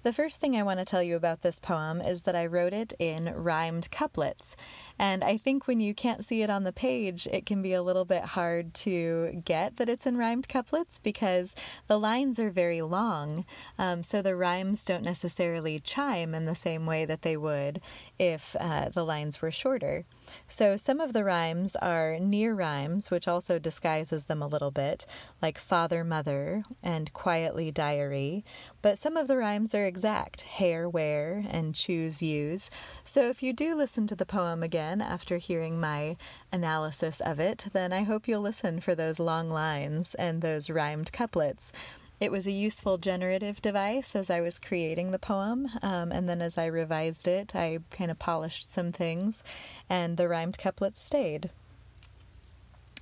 The 0.05 0.13
first 0.13 0.39
thing 0.39 0.55
I 0.55 0.61
want 0.61 0.77
to 0.77 0.85
tell 0.85 1.01
you 1.01 1.15
about 1.15 1.41
this 1.41 1.57
poem 1.59 1.99
is 1.99 2.21
that 2.21 2.35
I 2.35 2.45
wrote 2.45 2.73
it 2.73 2.93
in 2.99 3.33
rhymed 3.35 3.89
couplets. 3.89 4.55
And 4.99 5.23
I 5.23 5.35
think 5.35 5.65
when 5.65 5.79
you 5.79 5.95
can't 5.95 6.23
see 6.23 6.43
it 6.43 6.49
on 6.51 6.63
the 6.63 6.71
page, 6.71 7.27
it 7.31 7.47
can 7.47 7.63
be 7.63 7.73
a 7.73 7.81
little 7.81 8.05
bit 8.05 8.21
hard 8.21 8.75
to 8.75 9.41
get 9.43 9.77
that 9.77 9.89
it's 9.89 10.05
in 10.05 10.15
rhymed 10.15 10.47
couplets 10.47 10.99
because 10.99 11.55
the 11.87 11.99
lines 11.99 12.37
are 12.39 12.51
very 12.51 12.83
long. 12.83 13.45
Um, 13.79 14.03
so 14.03 14.21
the 14.21 14.35
rhymes 14.35 14.85
don't 14.85 15.01
necessarily 15.01 15.79
chime 15.79 16.35
in 16.35 16.45
the 16.45 16.55
same 16.55 16.85
way 16.85 17.05
that 17.05 17.23
they 17.23 17.35
would 17.35 17.81
if 18.19 18.55
uh, 18.59 18.89
the 18.89 19.03
lines 19.03 19.41
were 19.41 19.51
shorter. 19.51 20.05
So 20.47 20.77
some 20.77 20.99
of 20.99 21.13
the 21.13 21.23
rhymes 21.23 21.75
are 21.75 22.17
near 22.19 22.53
rhymes, 22.53 23.11
which 23.11 23.27
also 23.27 23.59
disguises 23.59 24.25
them 24.25 24.41
a 24.41 24.47
little 24.47 24.71
bit, 24.71 25.05
like 25.41 25.57
father, 25.57 26.03
mother, 26.03 26.63
and 26.83 27.11
quietly 27.11 27.71
diary. 27.71 28.45
But 28.85 28.99
some 28.99 29.17
of 29.17 29.27
the 29.27 29.37
rhymes 29.37 29.73
are 29.73 29.83
exact 29.83 30.41
hair, 30.41 30.87
wear, 30.87 31.43
and 31.49 31.73
choose, 31.73 32.21
use. 32.21 32.69
So 33.03 33.29
if 33.29 33.41
you 33.41 33.51
do 33.51 33.73
listen 33.73 34.05
to 34.05 34.15
the 34.15 34.27
poem 34.27 34.61
again 34.61 35.01
after 35.01 35.37
hearing 35.37 35.79
my 35.79 36.17
analysis 36.51 37.19
of 37.19 37.39
it, 37.39 37.65
then 37.73 37.91
I 37.91 38.03
hope 38.03 38.27
you'll 38.27 38.41
listen 38.41 38.79
for 38.79 38.93
those 38.93 39.19
long 39.19 39.49
lines 39.49 40.13
and 40.13 40.39
those 40.39 40.69
rhymed 40.69 41.11
couplets. 41.11 41.71
It 42.19 42.31
was 42.31 42.45
a 42.45 42.51
useful 42.51 42.99
generative 42.99 43.59
device 43.59 44.15
as 44.15 44.29
I 44.29 44.39
was 44.41 44.59
creating 44.59 45.09
the 45.09 45.17
poem, 45.17 45.67
um, 45.81 46.11
and 46.11 46.29
then 46.29 46.43
as 46.43 46.55
I 46.55 46.67
revised 46.67 47.27
it, 47.27 47.55
I 47.55 47.79
kind 47.89 48.11
of 48.11 48.19
polished 48.19 48.71
some 48.71 48.91
things, 48.91 49.41
and 49.89 50.15
the 50.15 50.29
rhymed 50.29 50.59
couplets 50.59 51.01
stayed. 51.01 51.49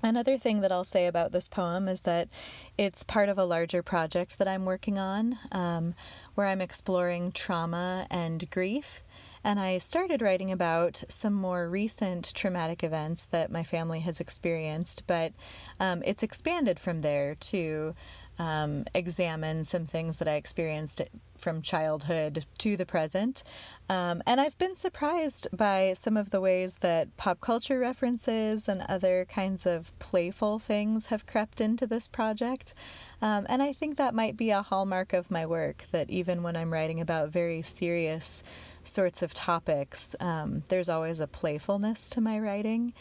Another 0.03 0.37
thing 0.37 0.59
that 0.59 0.71
I'll 0.71 0.83
say 0.83 1.07
about 1.07 1.31
this 1.31 1.47
poem 1.47 1.87
is 1.87 2.01
that 2.01 2.27
it's 2.77 3.03
part 3.03 3.29
of 3.29 3.37
a 3.37 3.45
larger 3.45 3.81
project 3.81 4.37
that 4.37 4.49
I'm 4.49 4.65
working 4.65 4.99
on 4.99 5.39
um, 5.53 5.95
where 6.35 6.45
I'm 6.45 6.59
exploring 6.59 7.31
trauma 7.31 8.05
and 8.11 8.49
grief. 8.51 9.01
And 9.45 9.61
I 9.61 9.77
started 9.77 10.21
writing 10.21 10.51
about 10.51 11.03
some 11.07 11.33
more 11.33 11.69
recent 11.69 12.33
traumatic 12.33 12.83
events 12.83 13.23
that 13.25 13.49
my 13.49 13.63
family 13.63 14.01
has 14.01 14.19
experienced, 14.19 15.03
but 15.07 15.31
um, 15.79 16.03
it's 16.05 16.23
expanded 16.23 16.79
from 16.79 17.01
there 17.01 17.35
to 17.35 17.95
um, 18.39 18.85
examine 18.93 19.63
some 19.63 19.85
things 19.85 20.17
that 20.17 20.27
I 20.27 20.33
experienced 20.33 21.01
from 21.37 21.61
childhood 21.61 22.45
to 22.59 22.77
the 22.77 22.85
present. 22.85 23.43
Um, 23.89 24.23
and 24.25 24.39
I've 24.39 24.57
been 24.57 24.75
surprised 24.75 25.47
by 25.51 25.93
some 25.93 26.15
of 26.15 26.29
the 26.29 26.39
ways 26.39 26.77
that 26.77 27.15
pop 27.17 27.41
culture 27.41 27.79
references 27.79 28.69
and 28.69 28.85
other 28.87 29.25
kinds 29.25 29.65
of 29.65 29.97
playful 29.99 30.57
things 30.57 31.07
have 31.07 31.25
crept 31.25 31.59
into 31.59 31.85
this 31.85 32.07
project. 32.07 32.73
Um, 33.21 33.45
and 33.49 33.61
I 33.61 33.73
think 33.73 33.97
that 33.97 34.15
might 34.15 34.37
be 34.37 34.51
a 34.51 34.61
hallmark 34.61 35.13
of 35.13 35.29
my 35.29 35.45
work 35.45 35.85
that 35.91 36.09
even 36.09 36.43
when 36.43 36.55
I'm 36.55 36.71
writing 36.71 37.01
about 37.01 37.29
very 37.29 37.61
serious 37.61 38.43
sorts 38.83 39.21
of 39.21 39.33
topics, 39.33 40.15
um, 40.19 40.63
there's 40.69 40.89
always 40.89 41.19
a 41.19 41.27
playfulness 41.27 42.09
to 42.09 42.21
my 42.21 42.39
writing. 42.39 42.93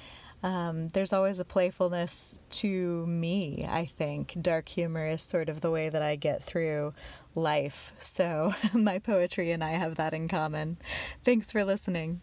Um, 0.42 0.88
there's 0.88 1.12
always 1.12 1.38
a 1.38 1.44
playfulness 1.44 2.40
to 2.50 3.06
me, 3.06 3.66
I 3.68 3.84
think. 3.84 4.36
Dark 4.40 4.68
humor 4.68 5.06
is 5.06 5.22
sort 5.22 5.48
of 5.48 5.60
the 5.60 5.70
way 5.70 5.88
that 5.88 6.02
I 6.02 6.16
get 6.16 6.42
through 6.42 6.94
life. 7.34 7.92
So 7.98 8.54
my 8.74 8.98
poetry 8.98 9.52
and 9.52 9.62
I 9.62 9.70
have 9.70 9.96
that 9.96 10.14
in 10.14 10.28
common. 10.28 10.78
Thanks 11.24 11.52
for 11.52 11.64
listening. 11.64 12.20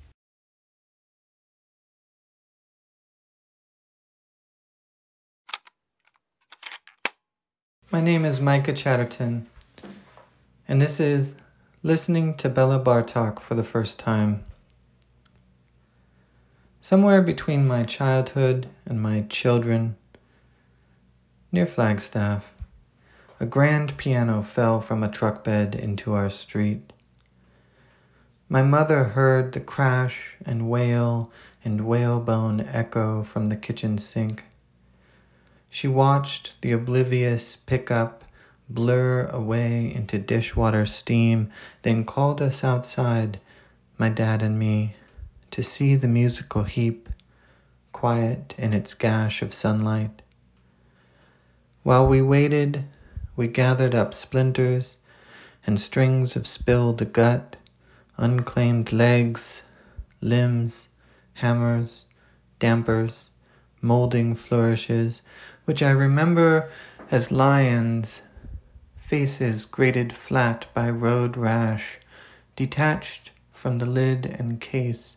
My 7.91 8.01
name 8.01 8.23
is 8.23 8.39
Micah 8.39 8.73
Chatterton, 8.73 9.47
and 10.67 10.79
this 10.79 10.99
is 10.99 11.33
Listening 11.81 12.35
to 12.35 12.49
Bela 12.49 12.77
Bartok 12.77 13.39
for 13.39 13.55
the 13.55 13.63
First 13.63 13.99
Time. 13.99 14.43
Somewhere 16.81 17.21
between 17.21 17.67
my 17.67 17.83
childhood 17.83 18.69
and 18.86 19.01
my 19.01 19.25
children, 19.27 19.98
near 21.51 21.65
Flagstaff, 21.65 22.53
a 23.38 23.45
grand 23.45 23.98
piano 23.98 24.41
fell 24.41 24.79
from 24.79 25.03
a 25.03 25.09
truck 25.12 25.43
bed 25.43 25.75
into 25.75 26.13
our 26.13 26.29
street. 26.29 26.93
My 28.48 28.62
mother 28.62 29.03
heard 29.03 29.51
the 29.51 29.59
crash 29.59 30.38
and 30.45 30.69
wail 30.69 31.29
and 31.65 31.86
whalebone 31.86 32.62
echo 32.62 33.24
from 33.24 33.50
the 33.50 33.57
kitchen 33.57 33.98
sink. 33.98 34.45
She 35.69 35.89
watched 35.89 36.53
the 36.62 36.71
oblivious 36.71 37.57
pickup 37.57 38.24
blur 38.69 39.25
away 39.25 39.93
into 39.93 40.17
dishwater 40.17 40.86
steam, 40.86 41.51
then 41.81 42.05
called 42.05 42.41
us 42.41 42.63
outside, 42.63 43.41
my 43.98 44.07
dad 44.07 44.41
and 44.41 44.57
me, 44.57 44.95
to 45.51 45.63
see 45.63 45.96
the 45.96 46.08
musical 46.08 46.63
heap, 46.63 47.10
quiet 47.91 48.53
in 48.58 48.72
its 48.72 48.94
gash 48.94 49.41
of 49.41 49.53
sunlight. 49.53 50.22
While 51.84 52.08
we 52.08 52.22
waited, 52.22 52.84
we 53.36 53.48
gathered 53.48 53.96
up 53.96 54.13
splinters 54.13 54.98
and 55.65 55.79
strings 55.79 56.36
of 56.36 56.46
spilled 56.46 57.13
gut, 57.13 57.56
unclaimed 58.18 58.91
legs, 58.91 59.62
limbs, 60.22 60.88
hammers, 61.34 62.06
dampers, 62.60 63.29
molding 63.82 64.36
flourishes, 64.36 65.22
which 65.65 65.82
I 65.82 65.91
remember 65.91 66.70
as 67.10 67.32
lions, 67.32 68.22
faces 68.98 69.65
grated 69.65 70.13
flat 70.13 70.68
by 70.74 70.89
road 70.89 71.38
rash, 71.38 71.98
detached 72.56 73.32
from 73.51 73.77
the 73.79 73.86
lid 73.86 74.25
and 74.25 74.62
case 74.62 75.15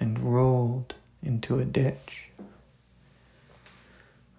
and 0.00 0.18
rolled 0.18 0.94
into 1.22 1.60
a 1.60 1.64
ditch. 1.64 2.30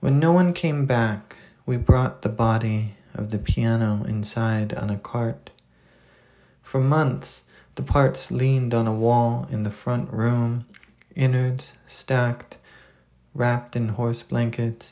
When 0.01 0.19
no 0.19 0.31
one 0.31 0.51
came 0.53 0.85
back, 0.85 1.37
we 1.65 1.77
brought 1.77 2.23
the 2.23 2.29
body 2.29 2.95
of 3.13 3.29
the 3.29 3.37
piano 3.37 4.03
inside 4.03 4.73
on 4.73 4.89
a 4.89 4.97
cart. 4.97 5.51
For 6.63 6.81
months, 6.81 7.43
The 7.75 7.83
parts 7.83 8.29
leaned 8.31 8.73
on 8.73 8.85
a 8.85 8.93
wall 8.93 9.47
in 9.49 9.63
the 9.63 9.71
front 9.71 10.11
room, 10.11 10.65
innards 11.15 11.71
stacked, 11.87 12.57
wrapped 13.33 13.77
in 13.77 13.87
horse 13.87 14.23
blankets. 14.23 14.87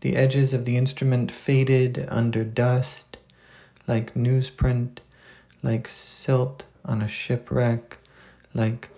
The 0.00 0.16
edges 0.16 0.54
of 0.54 0.64
the 0.64 0.78
instrument 0.78 1.30
faded 1.30 2.06
under 2.08 2.42
dust, 2.42 3.18
like 3.86 4.14
newsprint, 4.14 5.00
like 5.62 5.88
silt 5.88 6.64
on 6.86 7.02
a 7.02 7.08
shipwreck, 7.08 7.98
like 8.54 8.88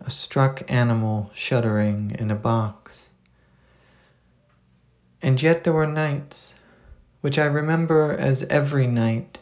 a 0.00 0.10
struck 0.10 0.62
animal 0.70 1.30
shuddering 1.34 2.16
in 2.18 2.30
a 2.30 2.36
box. 2.36 2.96
And 5.22 5.40
yet 5.40 5.64
there 5.64 5.72
were 5.72 5.86
nights, 5.86 6.54
which 7.20 7.38
I 7.38 7.44
remember 7.44 8.12
as 8.12 8.42
every 8.44 8.86
night, 8.86 9.38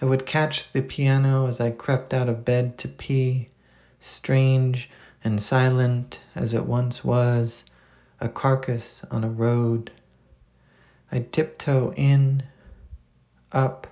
I 0.00 0.06
would 0.06 0.24
catch 0.24 0.72
the 0.72 0.82
piano 0.82 1.46
as 1.46 1.60
I 1.60 1.70
crept 1.70 2.14
out 2.14 2.28
of 2.28 2.44
bed 2.44 2.78
to 2.78 2.88
pee, 2.88 3.48
strange 3.98 4.88
and 5.24 5.42
silent 5.42 6.20
as 6.34 6.54
it 6.54 6.64
once 6.64 7.04
was, 7.04 7.64
a 8.20 8.28
carcass 8.28 9.02
on 9.10 9.24
a 9.24 9.28
road. 9.28 9.90
I'd 11.10 11.32
tiptoe 11.32 11.92
in, 11.96 12.44
up, 13.52 13.88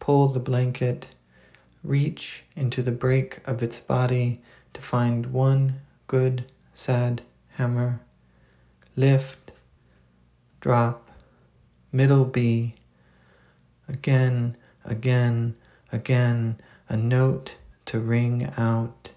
pull 0.00 0.28
the 0.28 0.40
blanket, 0.40 1.06
reach 1.84 2.42
into 2.56 2.82
the 2.82 2.92
break 2.92 3.40
of 3.46 3.62
its 3.62 3.78
body 3.78 4.42
to 4.74 4.80
find 4.80 5.26
one 5.26 5.80
good, 6.06 6.44
sad 6.74 7.22
hammer, 7.50 8.00
lift, 8.96 9.52
drop, 10.60 11.08
middle 11.92 12.24
B, 12.24 12.74
again, 13.88 14.56
again, 14.84 15.54
again, 15.92 16.56
a 16.88 16.96
note 16.96 17.54
to 17.86 18.00
ring 18.00 18.52
out, 18.56 19.10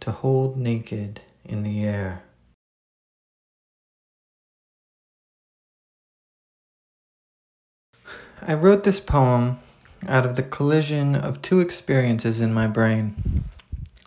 to 0.00 0.12
hold 0.12 0.56
naked 0.56 1.20
in 1.44 1.62
the 1.62 1.84
air. 1.84 2.22
I 8.42 8.54
wrote 8.54 8.84
this 8.84 9.00
poem 9.00 9.58
out 10.06 10.26
of 10.26 10.36
the 10.36 10.42
collision 10.42 11.14
of 11.14 11.40
two 11.40 11.60
experiences 11.60 12.40
in 12.40 12.52
my 12.52 12.66
brain. 12.66 13.44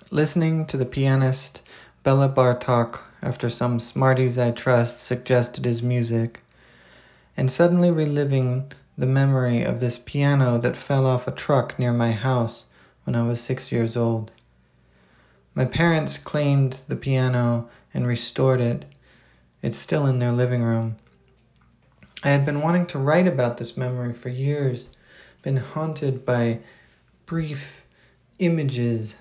Listening 0.10 0.66
to 0.68 0.78
the 0.78 0.86
pianist 0.86 1.62
Bela 2.02 2.30
Bartok 2.30 3.02
after 3.22 3.50
some 3.50 3.78
smarties 3.78 4.38
I 4.38 4.52
trust 4.52 5.00
suggested 5.00 5.66
his 5.66 5.84
music, 5.84 6.40
and 7.36 7.52
suddenly 7.52 7.92
reliving 7.92 8.72
the 8.98 9.06
memory 9.06 9.64
of 9.64 9.82
this 9.82 9.98
piano 9.98 10.60
that 10.60 10.78
fell 10.78 11.06
off 11.06 11.28
a 11.28 11.32
truck 11.32 11.78
near 11.78 11.92
my 11.92 12.14
house 12.14 12.64
when 13.04 13.18
I 13.18 13.24
was 13.24 13.42
six 13.42 13.70
years 13.70 13.98
old. 13.98 14.32
My 15.54 15.66
parents 15.66 16.18
claimed 16.18 16.78
the 16.88 16.96
piano 16.96 17.67
and 17.93 18.08
restored 18.08 18.62
it. 18.62 18.86
It's 19.62 19.78
still 19.78 20.06
in 20.06 20.20
their 20.20 20.32
living 20.32 20.63
room. 20.63 20.96
I 22.24 22.30
had 22.30 22.46
been 22.46 22.62
wanting 22.62 22.86
to 22.88 22.98
write 22.98 23.28
about 23.28 23.58
this 23.58 23.76
memory 23.76 24.13
for 24.13 24.30
years, 24.30 24.88
been 25.41 25.58
haunted 25.58 26.26
by 26.26 26.60
brief 27.26 27.82
images, 28.39 29.13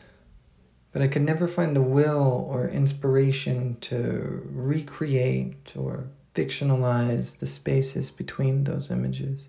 but 0.96 1.02
I 1.02 1.08
could 1.08 1.26
never 1.26 1.46
find 1.46 1.76
the 1.76 1.82
will 1.82 2.48
or 2.48 2.70
inspiration 2.70 3.76
to 3.82 4.40
recreate 4.50 5.74
or 5.76 6.04
fictionalize 6.34 7.36
the 7.36 7.46
spaces 7.46 8.10
between 8.10 8.64
those 8.64 8.90
images. 8.90 9.42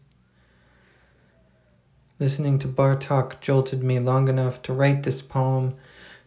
Listening 2.20 2.60
to 2.60 2.68
Bartok 2.68 3.40
jolted 3.40 3.82
me 3.82 3.98
long 3.98 4.28
enough 4.28 4.62
to 4.64 4.74
write 4.74 5.04
this 5.04 5.22
poem, 5.22 5.76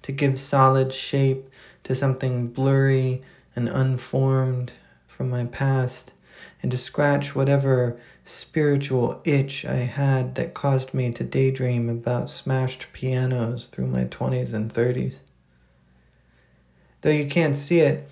to 0.00 0.12
give 0.12 0.40
solid 0.40 0.90
shape 0.90 1.50
to 1.84 1.94
something 1.94 2.48
blurry 2.48 3.20
and 3.54 3.68
unformed 3.68 4.72
from 5.06 5.28
my 5.28 5.44
past, 5.44 6.12
and 6.62 6.70
to 6.70 6.76
scratch 6.76 7.34
whatever 7.34 7.98
spiritual 8.24 9.20
itch 9.24 9.64
I 9.64 9.76
had 9.76 10.34
that 10.34 10.54
caused 10.54 10.92
me 10.92 11.10
to 11.12 11.24
daydream 11.24 11.88
about 11.88 12.28
smashed 12.28 12.86
pianos 12.92 13.66
through 13.66 13.86
my 13.86 14.04
20s 14.04 14.52
and 14.52 14.72
30s. 14.72 15.14
Though 17.00 17.10
you 17.10 17.26
can't 17.26 17.56
see 17.56 17.80
it, 17.80 18.08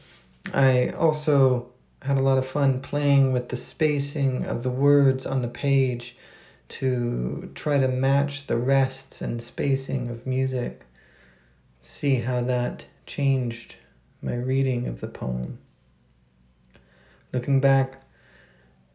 I 0.54 0.88
also 0.90 1.70
had 2.00 2.16
a 2.16 2.22
lot 2.22 2.38
of 2.38 2.46
fun 2.46 2.80
playing 2.80 3.32
with 3.32 3.48
the 3.48 3.56
spacing 3.56 4.46
of 4.46 4.62
the 4.62 4.70
words 4.70 5.26
on 5.26 5.42
the 5.42 5.48
page 5.48 6.16
to 6.68 7.50
try 7.54 7.78
to 7.78 7.88
match 7.88 8.46
the 8.46 8.56
rests 8.56 9.20
and 9.20 9.42
spacing 9.42 10.08
of 10.08 10.26
music, 10.26 10.82
see 11.82 12.16
how 12.16 12.42
that 12.42 12.84
changed 13.06 13.76
my 14.22 14.34
reading 14.34 14.86
of 14.86 15.00
the 15.00 15.08
poem. 15.08 15.58
Looking 17.32 17.60
back, 17.60 17.97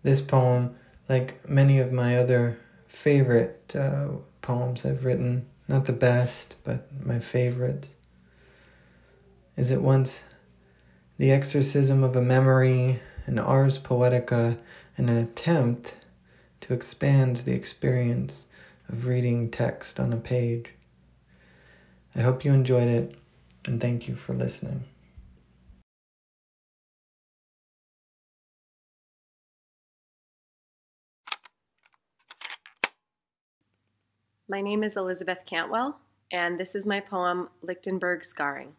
this 0.03 0.21
poem, 0.21 0.75
like 1.09 1.49
many 1.49 1.79
of 1.79 1.91
my 1.91 2.17
other 2.17 2.57
favorite 2.87 3.73
uh, 3.75 4.09
poems 4.41 4.85
I've 4.85 5.05
written, 5.05 5.47
not 5.67 5.85
the 5.85 5.93
best, 5.93 6.55
but 6.63 6.87
my 7.05 7.19
favorites, 7.19 7.89
is 9.57 9.71
at 9.71 9.81
once 9.81 10.21
the 11.17 11.31
exorcism 11.31 12.03
of 12.03 12.15
a 12.15 12.21
memory, 12.21 12.99
an 13.25 13.39
ars 13.39 13.79
poetica, 13.79 14.57
and 14.97 15.09
an 15.09 15.17
attempt 15.17 15.95
to 16.61 16.73
expand 16.73 17.37
the 17.37 17.53
experience 17.53 18.45
of 18.89 19.07
reading 19.07 19.49
text 19.49 19.99
on 19.99 20.13
a 20.13 20.17
page. 20.17 20.73
I 22.15 22.21
hope 22.21 22.45
you 22.45 22.53
enjoyed 22.53 22.87
it, 22.87 23.15
and 23.65 23.79
thank 23.79 24.07
you 24.07 24.15
for 24.15 24.33
listening. 24.33 24.83
My 34.49 34.59
name 34.59 34.83
is 34.83 34.97
Elizabeth 34.97 35.45
Cantwell, 35.45 35.99
and 36.29 36.59
this 36.59 36.75
is 36.75 36.85
my 36.85 36.99
poem, 36.99 37.47
Lichtenberg 37.61 38.25
Scarring. 38.25 38.75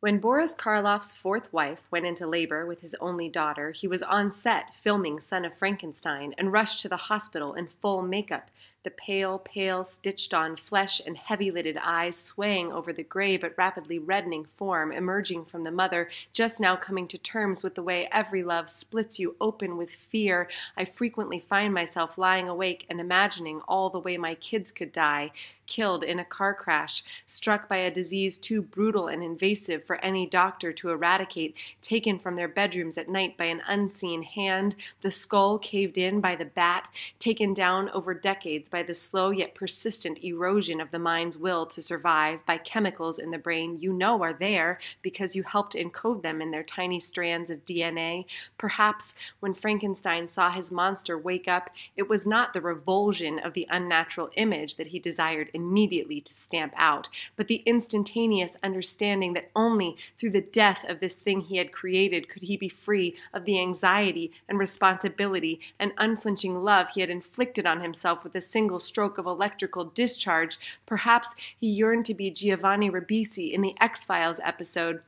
When 0.00 0.18
Boris 0.18 0.54
Karloff's 0.54 1.12
fourth 1.12 1.52
wife 1.52 1.82
went 1.90 2.06
into 2.06 2.26
labor 2.26 2.64
with 2.64 2.80
his 2.80 2.96
only 2.98 3.28
daughter, 3.28 3.72
he 3.72 3.86
was 3.86 4.02
on 4.02 4.30
set 4.30 4.74
filming 4.74 5.20
Son 5.20 5.44
of 5.44 5.52
Frankenstein 5.52 6.34
and 6.38 6.50
rushed 6.50 6.80
to 6.80 6.88
the 6.88 6.96
hospital 6.96 7.52
in 7.52 7.66
full 7.66 8.00
makeup 8.00 8.50
the 8.82 8.90
pale, 8.90 9.38
pale, 9.38 9.84
stitched 9.84 10.32
on 10.32 10.56
flesh 10.56 11.02
and 11.04 11.16
heavy 11.16 11.50
lidded 11.50 11.76
eyes 11.82 12.16
swaying 12.16 12.72
over 12.72 12.94
the 12.94 13.02
gray 13.02 13.36
but 13.36 13.52
rapidly 13.58 13.98
reddening 13.98 14.46
form 14.56 14.90
emerging 14.90 15.44
from 15.44 15.64
the 15.64 15.70
mother, 15.70 16.08
just 16.32 16.60
now 16.60 16.76
coming 16.76 17.06
to 17.06 17.18
terms 17.18 17.62
with 17.62 17.74
the 17.74 17.82
way 17.82 18.08
every 18.10 18.42
love 18.42 18.70
splits 18.70 19.18
you 19.18 19.36
open 19.38 19.76
with 19.76 19.90
fear. 19.90 20.48
I 20.78 20.86
frequently 20.86 21.40
find 21.40 21.74
myself 21.74 22.16
lying 22.16 22.48
awake 22.48 22.86
and 22.88 23.00
imagining 23.00 23.60
all 23.68 23.90
the 23.90 23.98
way 23.98 24.16
my 24.16 24.34
kids 24.34 24.72
could 24.72 24.92
die 24.92 25.32
killed 25.70 26.02
in 26.02 26.18
a 26.18 26.24
car 26.24 26.52
crash, 26.52 27.02
struck 27.26 27.68
by 27.68 27.76
a 27.76 27.90
disease 27.90 28.36
too 28.36 28.60
brutal 28.60 29.06
and 29.06 29.22
invasive 29.22 29.84
for 29.84 30.04
any 30.04 30.26
doctor 30.26 30.72
to 30.72 30.90
eradicate, 30.90 31.54
taken 31.80 32.18
from 32.18 32.36
their 32.36 32.48
bedrooms 32.48 32.98
at 32.98 33.08
night 33.08 33.38
by 33.38 33.44
an 33.44 33.62
unseen 33.66 34.24
hand, 34.24 34.74
the 35.00 35.10
skull 35.10 35.58
caved 35.58 35.96
in 35.96 36.20
by 36.20 36.34
the 36.34 36.44
bat, 36.44 36.88
taken 37.18 37.54
down 37.54 37.88
over 37.90 38.12
decades 38.12 38.68
by 38.70 38.82
the 38.82 38.94
slow 38.94 39.30
yet 39.30 39.54
persistent 39.54 40.22
erosion 40.22 40.80
of 40.80 40.90
the 40.90 40.98
mind's 40.98 41.36
will 41.36 41.66
to 41.66 41.82
survive 41.82 42.44
by 42.46 42.58
chemicals 42.58 43.18
in 43.18 43.30
the 43.30 43.38
brain 43.38 43.78
you 43.80 43.92
know 43.92 44.22
are 44.22 44.32
there 44.32 44.78
because 45.02 45.34
you 45.34 45.42
helped 45.42 45.74
encode 45.74 46.22
them 46.22 46.40
in 46.40 46.50
their 46.50 46.62
tiny 46.62 47.00
strands 47.00 47.50
of 47.50 47.64
DNA. 47.64 48.24
Perhaps 48.58 49.14
when 49.40 49.54
Frankenstein 49.54 50.28
saw 50.28 50.50
his 50.50 50.70
monster 50.70 51.18
wake 51.18 51.48
up, 51.48 51.70
it 51.96 52.08
was 52.08 52.26
not 52.26 52.52
the 52.52 52.60
revulsion 52.60 53.38
of 53.38 53.54
the 53.54 53.66
unnatural 53.70 54.30
image 54.36 54.76
that 54.76 54.88
he 54.88 54.98
desired 54.98 55.50
immediately 55.52 56.20
to 56.20 56.32
stamp 56.32 56.72
out, 56.76 57.08
but 57.36 57.48
the 57.48 57.62
instantaneous 57.66 58.56
understanding 58.62 59.32
that 59.32 59.50
only 59.54 59.96
through 60.18 60.30
the 60.30 60.40
death 60.40 60.84
of 60.88 61.00
this 61.00 61.16
thing 61.16 61.40
he 61.42 61.56
had 61.56 61.72
created 61.72 62.28
could 62.28 62.42
he 62.42 62.56
be 62.56 62.68
free 62.68 63.16
of 63.32 63.44
the 63.44 63.60
anxiety 63.60 64.32
and 64.48 64.58
responsibility 64.58 65.60
and 65.78 65.92
unflinching 65.98 66.62
love 66.62 66.88
he 66.94 67.00
had 67.00 67.10
inflicted 67.10 67.66
on 67.66 67.80
himself 67.80 68.22
with 68.24 68.34
a 68.34 68.40
single 68.60 68.78
stroke 68.78 69.16
of 69.16 69.24
electrical 69.24 69.86
discharge. 69.86 70.58
Perhaps 70.84 71.34
he 71.58 71.66
yearned 71.66 72.04
to 72.04 72.12
be 72.12 72.30
Giovanni 72.30 72.90
Ribisi 72.90 73.54
in 73.54 73.62
the 73.62 73.74
X 73.80 74.04
Files 74.04 74.38
episode 74.44 75.00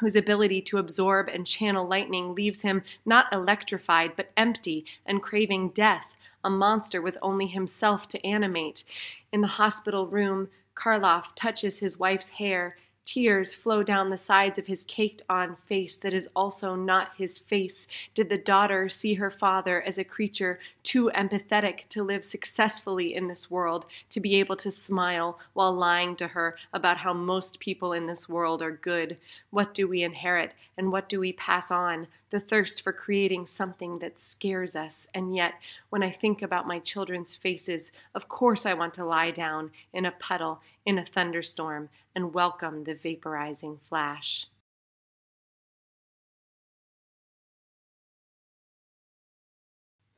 whose 0.00 0.14
ability 0.14 0.62
to 0.62 0.78
absorb 0.78 1.28
and 1.28 1.44
channel 1.44 1.84
lightning 1.88 2.36
leaves 2.36 2.62
him 2.62 2.84
not 3.04 3.32
electrified 3.32 4.12
but 4.14 4.30
empty 4.36 4.84
and 5.04 5.22
craving 5.22 5.70
death, 5.70 6.14
a 6.44 6.50
monster 6.50 7.02
with 7.02 7.18
only 7.20 7.48
himself 7.48 8.06
to 8.06 8.24
animate. 8.24 8.84
In 9.32 9.40
the 9.40 9.56
hospital 9.58 10.06
room, 10.06 10.48
Karloff 10.76 11.34
touches 11.34 11.80
his 11.80 11.98
wife's 11.98 12.30
hair. 12.30 12.76
Tears 13.04 13.54
flow 13.54 13.82
down 13.82 14.10
the 14.10 14.16
sides 14.16 14.58
of 14.58 14.66
his 14.68 14.84
caked 14.84 15.22
on 15.28 15.56
face 15.66 15.96
that 15.96 16.14
is 16.14 16.28
also 16.36 16.76
not 16.76 17.10
his 17.18 17.40
face. 17.40 17.88
Did 18.14 18.28
the 18.28 18.38
daughter 18.38 18.88
see 18.88 19.14
her 19.14 19.32
father 19.32 19.82
as 19.82 19.98
a 19.98 20.04
creature 20.04 20.60
too 20.84 21.10
empathetic 21.14 21.88
to 21.88 22.04
live 22.04 22.24
successfully 22.24 23.14
in 23.14 23.26
this 23.26 23.50
world, 23.50 23.86
to 24.10 24.20
be 24.20 24.36
able 24.36 24.54
to 24.54 24.70
smile 24.70 25.38
while 25.54 25.72
lying 25.72 26.14
to 26.16 26.28
her 26.28 26.56
about 26.72 26.98
how 26.98 27.12
most 27.12 27.58
people 27.58 27.92
in 27.92 28.06
this 28.06 28.28
world 28.28 28.62
are 28.62 28.70
good. 28.70 29.16
What 29.50 29.74
do 29.74 29.88
we 29.88 30.04
inherit 30.04 30.52
and 30.76 30.92
what 30.92 31.08
do 31.08 31.18
we 31.18 31.32
pass 31.32 31.70
on? 31.70 32.06
The 32.30 32.38
thirst 32.38 32.82
for 32.82 32.92
creating 32.92 33.46
something 33.46 33.98
that 34.00 34.20
scares 34.20 34.76
us. 34.76 35.08
And 35.14 35.34
yet, 35.34 35.54
when 35.90 36.02
I 36.02 36.10
think 36.10 36.42
about 36.42 36.66
my 36.66 36.78
children's 36.78 37.34
faces, 37.34 37.90
of 38.14 38.28
course 38.28 38.66
I 38.66 38.74
want 38.74 38.94
to 38.94 39.04
lie 39.04 39.30
down 39.30 39.70
in 39.92 40.04
a 40.04 40.12
puddle 40.12 40.60
in 40.84 40.98
a 40.98 41.04
thunderstorm 41.04 41.88
and 42.14 42.34
welcome 42.34 42.84
the 42.84 42.94
vaporizing 42.94 43.78
flash. 43.88 44.46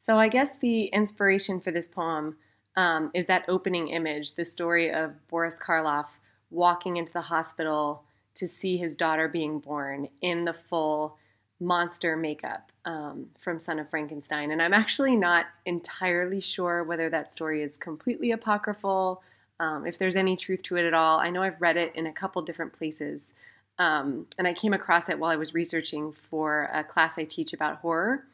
So 0.06 0.20
I 0.20 0.28
guess 0.28 0.56
the 0.56 0.84
inspiration 0.84 1.60
for 1.60 1.72
this 1.72 1.88
poem 1.88 2.36
um, 2.76 3.10
is 3.12 3.26
that 3.26 3.44
opening 3.48 3.88
image, 3.88 4.34
the 4.34 4.44
story 4.44 4.88
of 4.88 5.26
Boris 5.26 5.58
Karloff 5.58 6.06
walking 6.48 6.96
into 6.96 7.12
the 7.12 7.22
hospital 7.22 8.04
to 8.34 8.46
see 8.46 8.76
his 8.76 8.94
daughter 8.94 9.26
being 9.26 9.58
born 9.58 10.06
in 10.20 10.44
the 10.44 10.52
full 10.52 11.18
monster 11.58 12.16
makeup 12.16 12.70
um, 12.84 13.30
from 13.40 13.58
Son 13.58 13.80
of 13.80 13.90
Frankenstein. 13.90 14.52
And 14.52 14.62
I'm 14.62 14.72
actually 14.72 15.16
not 15.16 15.46
entirely 15.64 16.40
sure 16.40 16.84
whether 16.84 17.10
that 17.10 17.32
story 17.32 17.60
is 17.60 17.76
completely 17.76 18.30
apocryphal, 18.30 19.24
um, 19.58 19.88
if 19.88 19.98
there's 19.98 20.14
any 20.14 20.36
truth 20.36 20.62
to 20.62 20.76
it 20.76 20.86
at 20.86 20.94
all. 20.94 21.18
I 21.18 21.30
know 21.30 21.42
I've 21.42 21.60
read 21.60 21.76
it 21.76 21.92
in 21.96 22.06
a 22.06 22.12
couple 22.12 22.40
different 22.42 22.72
places. 22.72 23.34
Um, 23.80 24.28
and 24.38 24.46
I 24.46 24.54
came 24.54 24.72
across 24.72 25.08
it 25.08 25.18
while 25.18 25.32
I 25.32 25.36
was 25.36 25.52
researching 25.52 26.12
for 26.12 26.70
a 26.72 26.84
class 26.84 27.18
I 27.18 27.24
teach 27.24 27.52
about 27.52 27.78
horror. 27.78 28.24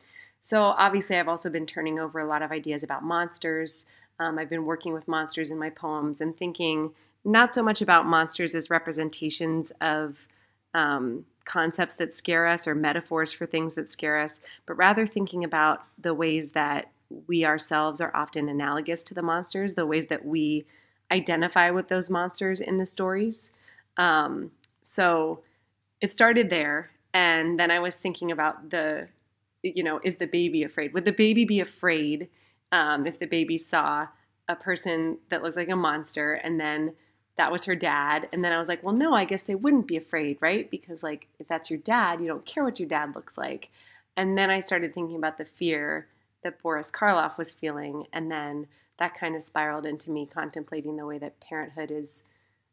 So 0.44 0.62
obviously, 0.64 1.16
I've 1.16 1.28
also 1.28 1.48
been 1.48 1.66
turning 1.66 2.00
over 2.00 2.18
a 2.18 2.26
lot 2.26 2.42
of 2.42 2.50
ideas 2.50 2.83
about 2.83 3.05
monsters. 3.05 3.87
Um, 4.18 4.40
I've 4.40 4.50
been 4.50 4.64
working 4.64 4.92
with 4.92 5.07
monsters 5.07 5.52
in 5.52 5.59
my 5.59 5.70
poems 5.70 6.20
and 6.20 6.37
thinking 6.37 6.90
not 7.24 7.55
so 7.55 7.62
much 7.62 7.81
about 7.81 8.07
monsters 8.07 8.52
as 8.52 8.68
representations 8.68 9.70
of 9.81 10.26
um, 10.74 11.26
concepts 11.44 11.94
that 11.94 12.12
scare 12.12 12.48
us 12.48 12.66
or 12.66 12.74
metaphors 12.74 13.33
for 13.33 13.46
things 13.46 13.76
that 13.76 13.92
scare 13.92 14.18
us, 14.18 14.40
but 14.66 14.76
rather 14.76 15.07
thinking 15.07 15.44
about 15.44 15.85
the 15.96 16.12
ways 16.12 16.50
that 16.50 16.90
we 17.28 17.44
ourselves 17.44 18.00
are 18.00 18.14
often 18.14 18.48
analogous 18.48 19.05
to 19.05 19.14
the 19.14 19.22
monsters, 19.22 19.74
the 19.74 19.87
ways 19.87 20.09
that 20.09 20.24
we 20.24 20.64
identify 21.12 21.70
with 21.70 21.87
those 21.87 22.11
monsters 22.11 22.61
in 22.61 22.78
the 22.78 22.87
stories. 22.87 23.52
Um, 23.96 24.50
so 24.81 25.44
it 26.00 26.11
started 26.11 26.50
there. 26.50 26.90
And 27.14 27.61
then 27.61 27.70
I 27.70 27.78
was 27.78 27.94
thinking 27.94 28.33
about 28.33 28.70
the 28.70 29.07
you 29.62 29.83
know, 29.83 30.01
is 30.03 30.16
the 30.16 30.27
baby 30.27 30.62
afraid? 30.62 30.92
Would 30.92 31.05
the 31.05 31.12
baby 31.12 31.44
be 31.44 31.61
afraid 31.61 32.29
um, 32.70 33.07
if 33.07 33.18
the 33.18 33.27
baby 33.27 33.59
saw 33.59 34.09
a 34.48 34.57
person 34.57 35.18
that 35.31 35.42
looked 35.42 35.57
like 35.57 35.68
a 35.68 35.77
monster 35.77 36.35
and 36.35 36.59
then 36.59 36.94
that 37.37 37.53
was 37.53 37.64
her 37.64 37.75
dad? 37.75 38.29
And 38.33 38.44
then 38.44 38.53
I 38.53 38.59
was 38.59 38.68
like, 38.68 38.83
well, 38.83 38.94
no, 38.94 39.14
I 39.14 39.25
guess 39.25 39.42
they 39.42 39.55
wouldn't 39.55 39.87
be 39.87 39.96
afraid, 39.96 40.38
right? 40.40 40.70
Because, 40.70 41.03
like, 41.03 41.29
if 41.38 41.48
that's 41.48 41.70
your 41.70 41.79
dad, 41.79 42.20
you 42.20 42.27
don't 42.27 42.44
care 42.44 42.64
what 42.64 42.81
your 42.81 42.88
dad 42.88 43.14
looks 43.14 43.38
like. 43.38 43.70
And 44.16 44.37
then 44.37 44.51
I 44.51 44.61
started 44.61 44.92
thinking 44.92 45.16
about 45.16 45.38
the 45.38 45.44
fear 45.44 46.09
that 46.42 46.61
Boris 46.61 46.90
Karloff 46.90 47.38
was 47.38 47.53
feeling. 47.53 48.07
And 48.12 48.31
then 48.31 48.66
that 48.98 49.18
kind 49.18 49.35
of 49.35 49.42
spiraled 49.42 49.87
into 49.87 50.11
me 50.11 50.27
contemplating 50.27 50.96
the 50.96 51.07
way 51.07 51.18
that 51.18 51.40
parenthood 51.40 51.90
is 51.90 52.25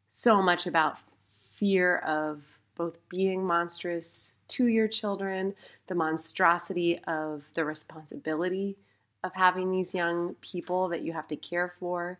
so 0.06 0.42
much 0.42 0.66
about 0.66 0.98
fear 1.52 1.96
of 1.96 2.59
both 2.80 2.96
being 3.10 3.44
monstrous 3.44 4.32
to 4.48 4.66
your 4.66 4.88
children, 4.88 5.54
the 5.86 5.94
monstrosity 5.94 6.98
of 7.06 7.44
the 7.52 7.62
responsibility 7.62 8.78
of 9.22 9.34
having 9.34 9.70
these 9.70 9.94
young 9.94 10.34
people 10.40 10.88
that 10.88 11.02
you 11.02 11.12
have 11.12 11.28
to 11.28 11.36
care 11.36 11.74
for, 11.78 12.18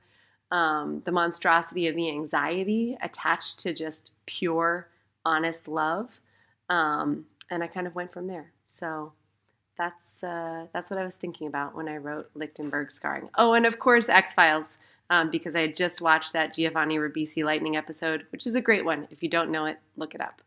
um, 0.51 1.01
the 1.07 1.13
monstrosity 1.13 1.89
of 1.89 1.97
the 1.97 2.11
anxiety 2.11 2.95
attached 3.03 3.59
to 3.61 3.73
just 3.73 4.13
pure, 4.27 4.89
honest 5.25 5.67
love. 5.67 6.21
Um, 6.69 7.25
and 7.51 7.65
I 7.65 7.67
kind 7.67 7.87
of 7.87 7.95
went 7.95 8.13
from 8.13 8.27
there. 8.27 8.53
So 8.67 9.15
that's 9.79 10.23
uh, 10.23 10.67
that's 10.75 10.91
what 10.91 11.01
I 11.01 11.07
was 11.07 11.17
thinking 11.17 11.47
about 11.47 11.75
when 11.75 11.89
I 11.89 11.97
wrote 11.97 12.29
Lichtenberg 12.35 12.93
Scarring. 12.93 13.31
Oh, 13.39 13.55
and 13.55 13.65
of 13.65 13.79
course 13.79 14.11
X 14.11 14.35
Files, 14.35 14.79
um, 15.09 15.31
because 15.31 15.57
I 15.57 15.63
had 15.63 15.75
just 15.75 16.03
watched 16.03 16.35
that 16.35 16.53
Giovanni 16.53 16.99
Ribisi 16.99 17.43
Lightning 17.47 17.79
episode, 17.79 18.27
which 18.31 18.47
is 18.47 18.55
a 18.55 18.61
great 18.61 18.85
one. 18.85 19.09
If 19.11 19.23
you 19.23 19.31
don't 19.31 19.51
know 19.51 19.65
it, 19.65 19.79
look 19.97 20.15
it 20.15 20.21
up. 20.21 20.43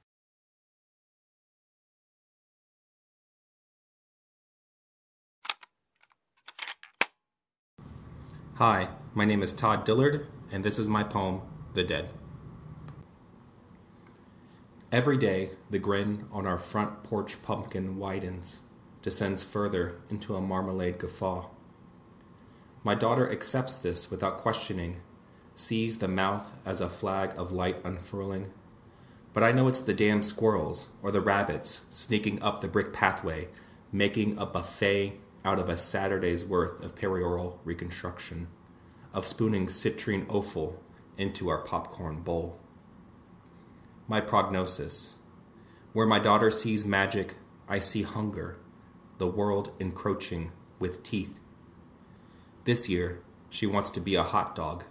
Hi, 8.58 8.89
my 9.16 9.26
name 9.26 9.42
is 9.42 9.52
Todd 9.52 9.84
Dillard, 9.84 10.28
and 10.52 10.63
this 10.63 10.78
is 10.78 10.88
my 10.88 11.04
poem, 11.04 11.42
The 11.74 11.84
Dead. 11.84 12.13
Every 14.92 15.18
day, 15.18 15.54
the 15.72 15.80
grin 15.80 16.28
on 16.32 16.46
our 16.46 16.60
front 16.60 17.02
porch 17.02 17.42
pumpkin 17.42 17.98
widens, 17.98 18.62
descends 19.02 19.44
further 19.44 20.00
into 20.08 20.36
a 20.36 20.42
marmalade 20.42 21.00
guffaw. 21.00 21.50
My 22.84 22.94
daughter 22.94 23.28
accepts 23.28 23.76
this 23.76 24.12
without 24.12 24.38
questioning, 24.38 24.98
sees 25.56 25.98
the 25.98 26.08
mouth 26.08 26.54
as 26.63 26.80
a 26.80 26.89
flag 26.89 27.34
of 27.36 27.52
light 27.52 27.78
unfurling. 27.84 28.52
But 29.34 29.42
I 29.42 29.52
know 29.52 29.68
it's 29.68 29.80
the 29.80 29.96
damn 29.96 30.22
squirrels 30.22 30.89
or 31.02 31.12
the 31.12 31.22
rabbits 31.22 31.88
sneaking 31.89 32.39
up 32.44 32.62
the 32.62 32.68
brick 32.68 32.94
pathway, 32.94 33.48
making 33.92 34.38
a 34.38 34.46
buffet 34.46 35.20
out 35.46 35.60
of 35.60 35.70
a 35.70 35.78
Saturday's 35.78 36.46
worth 36.46 36.84
of 36.84 36.96
perioral 36.96 37.60
reconstruction, 37.64 38.48
of 39.14 39.28
spooning 39.28 39.68
citrine 39.68 40.30
offal 40.30 40.82
into 41.18 41.50
our 41.50 41.60
popcorn 41.60 42.22
bowl. 42.22 42.60
My 44.08 44.22
prognosis. 44.22 45.16
Where 45.94 46.08
my 46.08 46.20
daughter 46.20 46.50
sees 46.50 46.86
magic, 46.86 47.36
I 47.68 47.80
see 47.80 48.02
hunger, 48.02 48.58
the 49.20 49.28
world 49.28 49.72
encroaching 49.80 50.52
with 50.80 51.04
teeth. 51.04 51.40
This 52.66 52.90
year, 52.90 53.22
she 53.50 53.68
wants 53.68 53.92
to 53.92 54.00
be 54.00 54.16
a 54.16 54.24
hot 54.24 54.56
dog. 54.56 54.86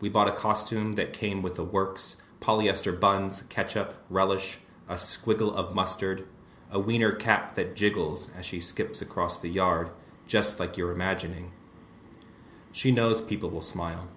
We 0.00 0.08
bought 0.08 0.28
a 0.28 0.32
costume 0.32 0.92
that 0.92 1.12
came 1.12 1.42
with 1.42 1.56
the 1.56 1.64
works 1.64 2.22
polyester 2.40 2.98
buns, 2.98 3.42
ketchup, 3.42 3.94
relish, 4.08 4.58
a 4.88 4.94
squiggle 4.94 5.54
of 5.54 5.74
mustard, 5.74 6.26
a 6.70 6.78
wiener 6.80 7.12
cap 7.12 7.54
that 7.54 7.76
jiggles 7.76 8.30
as 8.36 8.44
she 8.44 8.60
skips 8.60 9.00
across 9.00 9.38
the 9.38 9.48
yard, 9.48 9.90
just 10.26 10.58
like 10.58 10.76
you're 10.76 10.92
imagining. 10.92 11.52
She 12.72 12.90
knows 12.90 13.20
people 13.20 13.50
will 13.50 13.60
smile. 13.60 14.08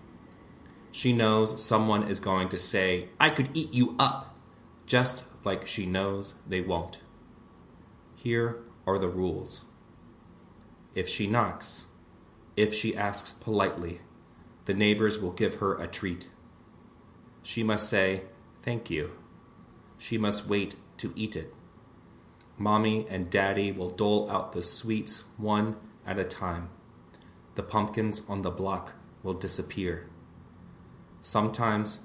She 0.92 1.14
knows 1.14 1.64
someone 1.64 2.04
is 2.04 2.20
going 2.20 2.50
to 2.50 2.60
say, 2.60 3.10
I 3.20 3.30
could 3.30 3.50
eat 3.54 3.74
you 3.74 3.96
up, 4.00 4.36
just 4.86 5.24
like 5.46 5.68
she 5.68 5.86
knows 5.86 6.36
they 6.48 6.62
won't. 6.62 7.00
Here 8.16 8.58
are 8.86 8.98
the 8.98 9.08
rules. 9.08 9.66
If 10.96 11.08
she 11.08 11.28
knocks, 11.28 11.86
if 12.58 12.74
she 12.74 12.96
asks 12.96 13.32
politely, 13.32 14.02
the 14.66 14.74
neighbors 14.74 15.20
will 15.22 15.32
give 15.32 15.56
her 15.56 15.76
a 15.76 15.88
treat. 15.88 16.30
She 17.44 17.64
must 17.64 17.88
say, 17.88 18.24
Thank 18.62 18.90
you. 18.90 19.12
She 19.98 20.18
must 20.18 20.48
wait 20.48 20.76
to 20.98 21.14
eat 21.16 21.36
it. 21.36 21.54
Mommy 22.60 23.06
and 23.10 23.30
Daddy 23.30 23.72
will 23.72 23.90
dole 23.90 24.30
out 24.30 24.52
the 24.52 24.62
sweets 24.62 25.24
one 25.38 25.78
at 26.06 26.20
a 26.20 26.26
time. 26.26 26.70
The 27.56 27.64
pumpkins 27.64 28.22
on 28.30 28.42
the 28.42 28.52
block 28.52 28.96
will 29.24 29.34
disappear. 29.34 30.08
Sometimes 31.22 32.02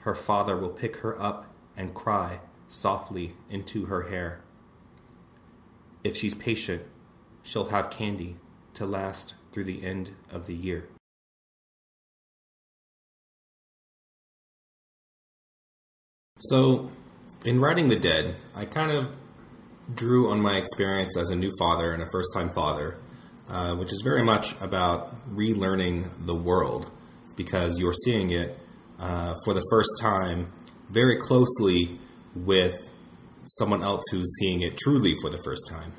her 0.00 0.14
father 0.14 0.56
will 0.56 0.70
pick 0.70 0.96
her 0.98 1.20
up 1.20 1.52
and 1.76 1.94
cry 1.94 2.40
softly 2.66 3.34
into 3.50 3.84
her 3.84 4.04
hair. 4.04 4.40
If 6.02 6.16
she's 6.16 6.34
patient, 6.34 6.82
she'll 7.42 7.68
have 7.68 7.90
candy 7.90 8.36
to 8.74 8.86
last 8.86 9.34
through 9.52 9.64
the 9.64 9.84
end 9.84 10.12
of 10.30 10.46
the 10.46 10.54
year. 10.54 10.88
So, 16.38 16.90
in 17.44 17.60
writing 17.60 17.88
The 17.88 17.98
Dead, 17.98 18.36
I 18.54 18.64
kind 18.64 18.92
of 18.92 19.16
drew 19.94 20.30
on 20.30 20.40
my 20.40 20.56
experience 20.56 21.16
as 21.16 21.30
a 21.30 21.36
new 21.36 21.50
father 21.58 21.92
and 21.92 22.02
a 22.02 22.06
first 22.10 22.28
time 22.34 22.50
father, 22.50 22.98
uh, 23.48 23.74
which 23.74 23.92
is 23.92 24.02
very 24.02 24.22
much 24.22 24.60
about 24.60 25.14
relearning 25.34 26.08
the 26.26 26.34
world 26.34 26.90
because 27.36 27.78
you're 27.78 27.94
seeing 28.04 28.30
it 28.30 28.58
uh, 28.98 29.34
for 29.44 29.54
the 29.54 29.62
first 29.70 29.90
time 30.00 30.52
very 30.90 31.16
closely 31.16 31.98
with 32.34 32.92
someone 33.44 33.82
else 33.82 34.02
who's 34.10 34.36
seeing 34.38 34.60
it 34.60 34.76
truly 34.76 35.14
for 35.22 35.30
the 35.30 35.38
first 35.38 35.68
time. 35.68 35.92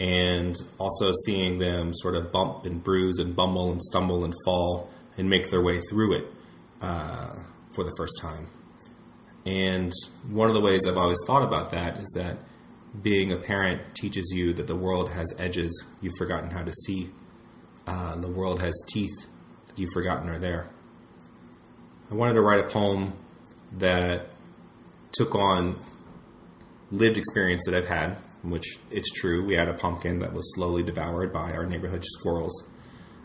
And 0.00 0.56
also 0.78 1.12
seeing 1.26 1.58
them 1.58 1.92
sort 1.94 2.16
of 2.16 2.32
bump 2.32 2.64
and 2.64 2.82
bruise 2.82 3.18
and 3.18 3.36
bumble 3.36 3.70
and 3.70 3.82
stumble 3.82 4.24
and 4.24 4.34
fall 4.44 4.90
and 5.16 5.30
make 5.30 5.50
their 5.50 5.62
way 5.62 5.80
through 5.88 6.14
it 6.14 6.26
uh, 6.80 7.34
for 7.72 7.84
the 7.84 7.92
first 7.96 8.14
time. 8.20 8.48
And 9.46 9.92
one 10.28 10.48
of 10.48 10.54
the 10.54 10.60
ways 10.60 10.86
I've 10.86 10.96
always 10.96 11.18
thought 11.26 11.42
about 11.42 11.70
that 11.70 11.98
is 11.98 12.10
that 12.16 12.38
being 13.02 13.32
a 13.32 13.36
parent 13.36 13.94
teaches 13.94 14.32
you 14.34 14.52
that 14.52 14.66
the 14.66 14.76
world 14.76 15.10
has 15.10 15.32
edges 15.38 15.84
you've 16.00 16.16
forgotten 16.16 16.50
how 16.50 16.62
to 16.62 16.72
see. 16.72 17.10
uh, 17.86 18.16
the 18.16 18.28
world 18.28 18.60
has 18.60 18.74
teeth 18.88 19.26
that 19.66 19.78
you've 19.78 19.92
forgotten 19.92 20.28
are 20.28 20.38
there. 20.38 20.68
I 22.10 22.14
wanted 22.14 22.34
to 22.34 22.40
write 22.40 22.60
a 22.60 22.68
poem 22.68 23.14
that 23.72 24.28
took 25.12 25.34
on 25.34 25.76
lived 26.90 27.16
experience 27.16 27.62
that 27.66 27.74
I've 27.74 27.86
had, 27.86 28.16
which 28.42 28.78
it's 28.90 29.10
true. 29.10 29.44
We 29.44 29.54
had 29.54 29.68
a 29.68 29.74
pumpkin 29.74 30.20
that 30.20 30.32
was 30.32 30.54
slowly 30.54 30.82
devoured 30.82 31.32
by 31.32 31.52
our 31.52 31.66
neighborhood 31.66 32.04
squirrels, 32.04 32.68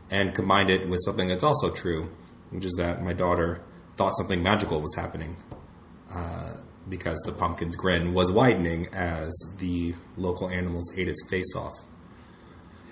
and 0.09 0.33
combined 0.33 0.69
it 0.69 0.89
with 0.89 1.01
something 1.05 1.27
that's 1.27 1.43
also 1.43 1.69
true, 1.69 2.09
which 2.49 2.65
is 2.65 2.73
that 2.77 3.03
my 3.03 3.13
daughter 3.13 3.61
thought 3.95 4.15
something 4.17 4.41
magical 4.41 4.81
was 4.81 4.95
happening 4.95 5.37
uh, 6.13 6.53
because 6.89 7.19
the 7.25 7.31
pumpkin's 7.31 7.75
grin 7.75 8.13
was 8.13 8.31
widening 8.31 8.87
as 8.93 9.31
the 9.59 9.93
local 10.17 10.49
animals 10.49 10.91
ate 10.97 11.07
its 11.07 11.27
face 11.29 11.55
off. 11.55 11.75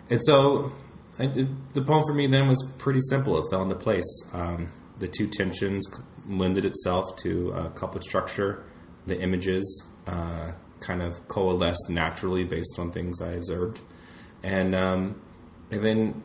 And 0.09 0.23
so 0.23 0.71
I, 1.19 1.23
it, 1.23 1.73
the 1.73 1.81
poem 1.81 2.03
for 2.05 2.13
me 2.13 2.27
then 2.27 2.47
was 2.47 2.71
pretty 2.77 3.01
simple. 3.01 3.43
It 3.43 3.49
fell 3.49 3.63
into 3.63 3.75
place. 3.75 4.29
Um, 4.33 4.69
the 4.99 5.07
two 5.07 5.27
tensions 5.27 5.85
lended 6.27 6.65
itself 6.65 7.15
to 7.23 7.51
a 7.51 7.69
couplet 7.69 8.03
structure. 8.03 8.63
The 9.05 9.19
images 9.19 9.87
uh, 10.05 10.51
kind 10.79 11.01
of 11.01 11.27
coalesced 11.27 11.89
naturally 11.89 12.43
based 12.43 12.77
on 12.77 12.91
things 12.91 13.21
I 13.21 13.31
observed, 13.31 13.81
and 14.43 14.75
um, 14.75 15.21
and 15.71 15.83
then 15.83 16.23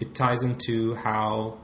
it 0.00 0.14
ties 0.14 0.42
into 0.42 0.94
how 0.94 1.58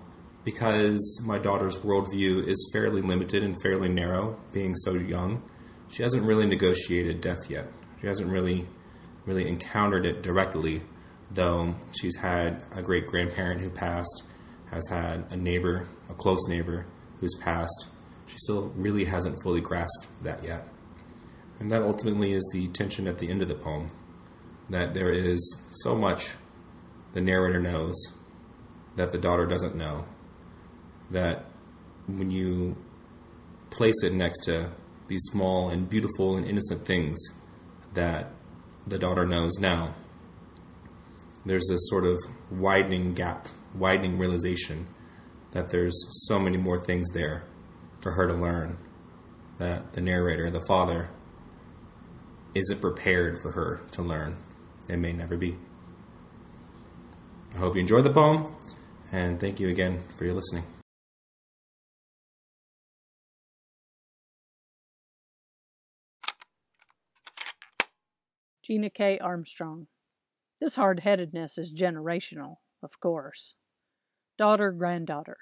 because 0.44 1.22
my 1.24 1.38
daughter's 1.38 1.76
worldview 1.76 2.46
is 2.46 2.70
fairly 2.72 3.00
limited 3.00 3.42
and 3.42 3.60
fairly 3.62 3.88
narrow, 3.88 4.38
being 4.52 4.74
so 4.76 4.94
young, 4.94 5.42
she 5.88 6.02
hasn't 6.02 6.24
really 6.24 6.46
negotiated 6.46 7.20
death 7.20 7.50
yet. 7.50 7.68
She 8.00 8.06
hasn't 8.06 8.30
really 8.30 8.66
really 9.24 9.48
encountered 9.48 10.04
it 10.06 10.22
directly, 10.22 10.82
though 11.30 11.74
she's 11.98 12.16
had 12.16 12.62
a 12.72 12.82
great 12.82 13.06
grandparent 13.06 13.60
who 13.60 13.70
passed, 13.70 14.24
has 14.70 14.86
had 14.88 15.24
a 15.30 15.36
neighbor, 15.36 15.88
a 16.10 16.14
close 16.14 16.46
neighbor 16.48 16.86
who's 17.20 17.34
passed. 17.40 17.88
She 18.26 18.36
still 18.38 18.72
really 18.76 19.04
hasn't 19.04 19.42
fully 19.42 19.60
grasped 19.60 20.08
that 20.22 20.42
yet. 20.44 20.68
And 21.58 21.70
that 21.70 21.82
ultimately 21.82 22.32
is 22.32 22.48
the 22.52 22.68
tension 22.68 23.06
at 23.06 23.18
the 23.18 23.30
end 23.30 23.42
of 23.42 23.48
the 23.48 23.54
poem 23.54 23.90
that 24.68 24.94
there 24.94 25.10
is 25.10 25.62
so 25.82 25.94
much 25.94 26.34
the 27.12 27.20
narrator 27.20 27.60
knows 27.60 27.94
that 28.96 29.12
the 29.12 29.18
daughter 29.18 29.46
doesn't 29.46 29.74
know. 29.74 30.04
That 31.14 31.44
when 32.08 32.30
you 32.30 32.76
place 33.70 34.02
it 34.02 34.12
next 34.12 34.40
to 34.44 34.70
these 35.06 35.22
small 35.30 35.68
and 35.68 35.88
beautiful 35.88 36.36
and 36.36 36.44
innocent 36.44 36.84
things 36.84 37.18
that 37.92 38.30
the 38.84 38.98
daughter 38.98 39.24
knows 39.24 39.52
now, 39.60 39.94
there's 41.46 41.68
this 41.68 41.88
sort 41.88 42.04
of 42.04 42.18
widening 42.50 43.14
gap, 43.14 43.46
widening 43.76 44.18
realization 44.18 44.88
that 45.52 45.70
there's 45.70 45.94
so 46.26 46.38
many 46.40 46.56
more 46.56 46.78
things 46.78 47.08
there 47.12 47.46
for 48.00 48.12
her 48.12 48.26
to 48.26 48.34
learn 48.34 48.76
that 49.58 49.92
the 49.92 50.00
narrator, 50.00 50.50
the 50.50 50.64
father, 50.66 51.10
isn't 52.54 52.80
prepared 52.80 53.40
for 53.40 53.52
her 53.52 53.82
to 53.92 54.02
learn. 54.02 54.36
It 54.88 54.96
may 54.96 55.12
never 55.12 55.36
be. 55.36 55.56
I 57.54 57.58
hope 57.58 57.76
you 57.76 57.80
enjoyed 57.80 58.04
the 58.04 58.10
poem, 58.10 58.52
and 59.12 59.38
thank 59.38 59.60
you 59.60 59.68
again 59.68 60.02
for 60.16 60.24
your 60.24 60.34
listening. 60.34 60.64
Gina 68.64 68.88
K. 68.88 69.18
Armstrong. 69.18 69.88
This 70.58 70.76
hard 70.76 71.00
headedness 71.00 71.58
is 71.58 71.70
generational, 71.70 72.56
of 72.82 72.98
course. 72.98 73.56
Daughter, 74.38 74.72
granddaughter. 74.72 75.36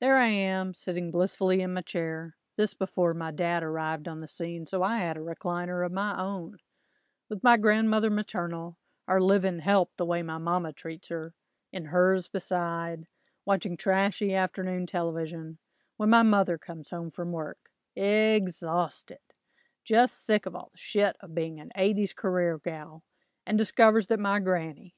There 0.00 0.16
I 0.16 0.28
am, 0.28 0.72
sitting 0.72 1.10
blissfully 1.10 1.60
in 1.60 1.74
my 1.74 1.80
chair, 1.80 2.36
this 2.56 2.72
before 2.72 3.14
my 3.14 3.32
dad 3.32 3.64
arrived 3.64 4.06
on 4.06 4.18
the 4.18 4.28
scene, 4.28 4.64
so 4.64 4.80
I 4.80 4.98
had 4.98 5.16
a 5.16 5.20
recliner 5.20 5.84
of 5.84 5.90
my 5.90 6.22
own. 6.22 6.58
With 7.28 7.42
my 7.42 7.56
grandmother 7.56 8.10
maternal, 8.10 8.78
our 9.08 9.20
living 9.20 9.58
help 9.58 9.90
the 9.96 10.06
way 10.06 10.22
my 10.22 10.38
mama 10.38 10.72
treats 10.72 11.08
her, 11.08 11.34
in 11.72 11.86
hers 11.86 12.28
beside, 12.28 13.06
watching 13.44 13.76
trashy 13.76 14.36
afternoon 14.36 14.86
television, 14.86 15.58
when 15.96 16.10
my 16.10 16.22
mother 16.22 16.58
comes 16.58 16.90
home 16.90 17.10
from 17.10 17.32
work, 17.32 17.58
exhausted, 17.96 19.18
just 19.84 20.24
sick 20.24 20.46
of 20.46 20.54
all 20.54 20.70
the 20.72 20.78
shit 20.78 21.16
of 21.20 21.34
being 21.34 21.60
an 21.60 21.70
80s 21.76 22.14
career 22.14 22.60
gal, 22.62 23.04
and 23.46 23.56
discovers 23.56 24.06
that 24.08 24.20
my 24.20 24.38
granny, 24.40 24.94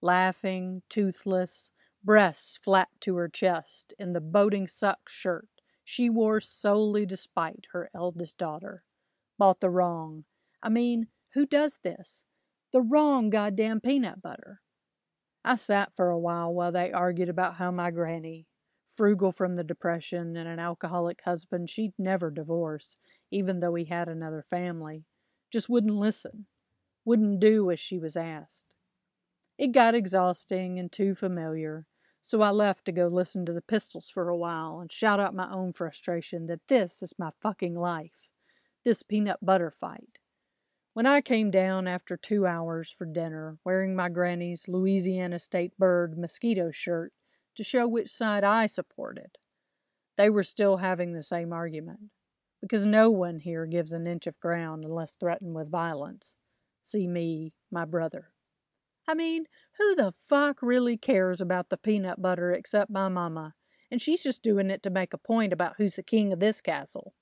laughing, 0.00 0.82
toothless, 0.88 1.70
breasts 2.04 2.58
flat 2.62 2.88
to 3.00 3.16
her 3.16 3.28
chest, 3.28 3.94
in 3.98 4.12
the 4.12 4.20
boating 4.20 4.68
suck 4.68 5.08
shirt 5.08 5.48
she 5.84 6.10
wore 6.10 6.38
solely 6.38 7.06
despite 7.06 7.64
her 7.72 7.88
eldest 7.94 8.36
daughter, 8.36 8.82
bought 9.38 9.60
the 9.60 9.70
wrong, 9.70 10.24
I 10.62 10.68
mean, 10.68 11.06
who 11.32 11.46
does 11.46 11.78
this? 11.82 12.24
The 12.72 12.82
wrong 12.82 13.30
goddamn 13.30 13.80
peanut 13.80 14.20
butter. 14.20 14.60
I 15.44 15.56
sat 15.56 15.96
for 15.96 16.10
a 16.10 16.18
while 16.18 16.52
while 16.52 16.72
they 16.72 16.92
argued 16.92 17.30
about 17.30 17.54
how 17.54 17.70
my 17.70 17.90
granny, 17.90 18.47
frugal 18.98 19.30
from 19.30 19.54
the 19.54 19.62
Depression 19.62 20.36
and 20.36 20.48
an 20.48 20.58
alcoholic 20.58 21.20
husband 21.24 21.70
she'd 21.70 21.92
never 22.00 22.32
divorce, 22.32 22.96
even 23.30 23.60
though 23.60 23.76
he 23.76 23.84
had 23.84 24.08
another 24.08 24.44
family, 24.50 25.04
just 25.52 25.68
wouldn't 25.68 25.94
listen, 25.94 26.46
wouldn't 27.04 27.38
do 27.38 27.70
as 27.70 27.78
she 27.78 27.96
was 27.96 28.16
asked. 28.16 28.66
It 29.56 29.70
got 29.70 29.94
exhausting 29.94 30.80
and 30.80 30.90
too 30.90 31.14
familiar, 31.14 31.86
so 32.20 32.42
I 32.42 32.50
left 32.50 32.86
to 32.86 32.92
go 32.92 33.06
listen 33.06 33.46
to 33.46 33.52
the 33.52 33.62
Pistols 33.62 34.10
for 34.12 34.28
a 34.28 34.36
while 34.36 34.80
and 34.80 34.90
shout 34.90 35.20
out 35.20 35.32
my 35.32 35.48
own 35.48 35.72
frustration 35.72 36.46
that 36.46 36.66
this 36.66 37.00
is 37.00 37.14
my 37.16 37.30
fucking 37.40 37.76
life, 37.76 38.28
this 38.84 39.04
peanut 39.04 39.38
butter 39.40 39.70
fight. 39.70 40.18
When 40.92 41.06
I 41.06 41.20
came 41.20 41.52
down 41.52 41.86
after 41.86 42.16
two 42.16 42.48
hours 42.48 42.90
for 42.90 43.06
dinner, 43.06 43.58
wearing 43.64 43.94
my 43.94 44.08
granny's 44.08 44.66
Louisiana 44.66 45.38
State 45.38 45.78
Bird 45.78 46.18
mosquito 46.18 46.72
shirt 46.72 47.12
to 47.58 47.64
show 47.64 47.88
which 47.88 48.08
side 48.08 48.44
I 48.44 48.66
supported, 48.66 49.36
they 50.16 50.30
were 50.30 50.44
still 50.44 50.76
having 50.76 51.12
the 51.12 51.24
same 51.24 51.52
argument 51.52 51.98
because 52.62 52.86
no 52.86 53.10
one 53.10 53.40
here 53.40 53.66
gives 53.66 53.92
an 53.92 54.06
inch 54.06 54.28
of 54.28 54.38
ground 54.38 54.84
unless 54.84 55.16
threatened 55.16 55.56
with 55.56 55.68
violence. 55.68 56.36
See 56.82 57.08
me, 57.08 57.56
my 57.68 57.84
brother. 57.84 58.30
I 59.08 59.14
mean, 59.14 59.46
who 59.76 59.96
the 59.96 60.14
fuck 60.16 60.62
really 60.62 60.96
cares 60.96 61.40
about 61.40 61.68
the 61.68 61.76
peanut 61.76 62.22
butter 62.22 62.52
except 62.52 62.92
my 62.92 63.08
mama? 63.08 63.54
And 63.90 64.00
she's 64.00 64.22
just 64.22 64.44
doing 64.44 64.70
it 64.70 64.84
to 64.84 64.90
make 64.90 65.12
a 65.12 65.18
point 65.18 65.52
about 65.52 65.74
who's 65.78 65.96
the 65.96 66.02
king 66.04 66.32
of 66.32 66.38
this 66.38 66.60
castle. 66.60 67.12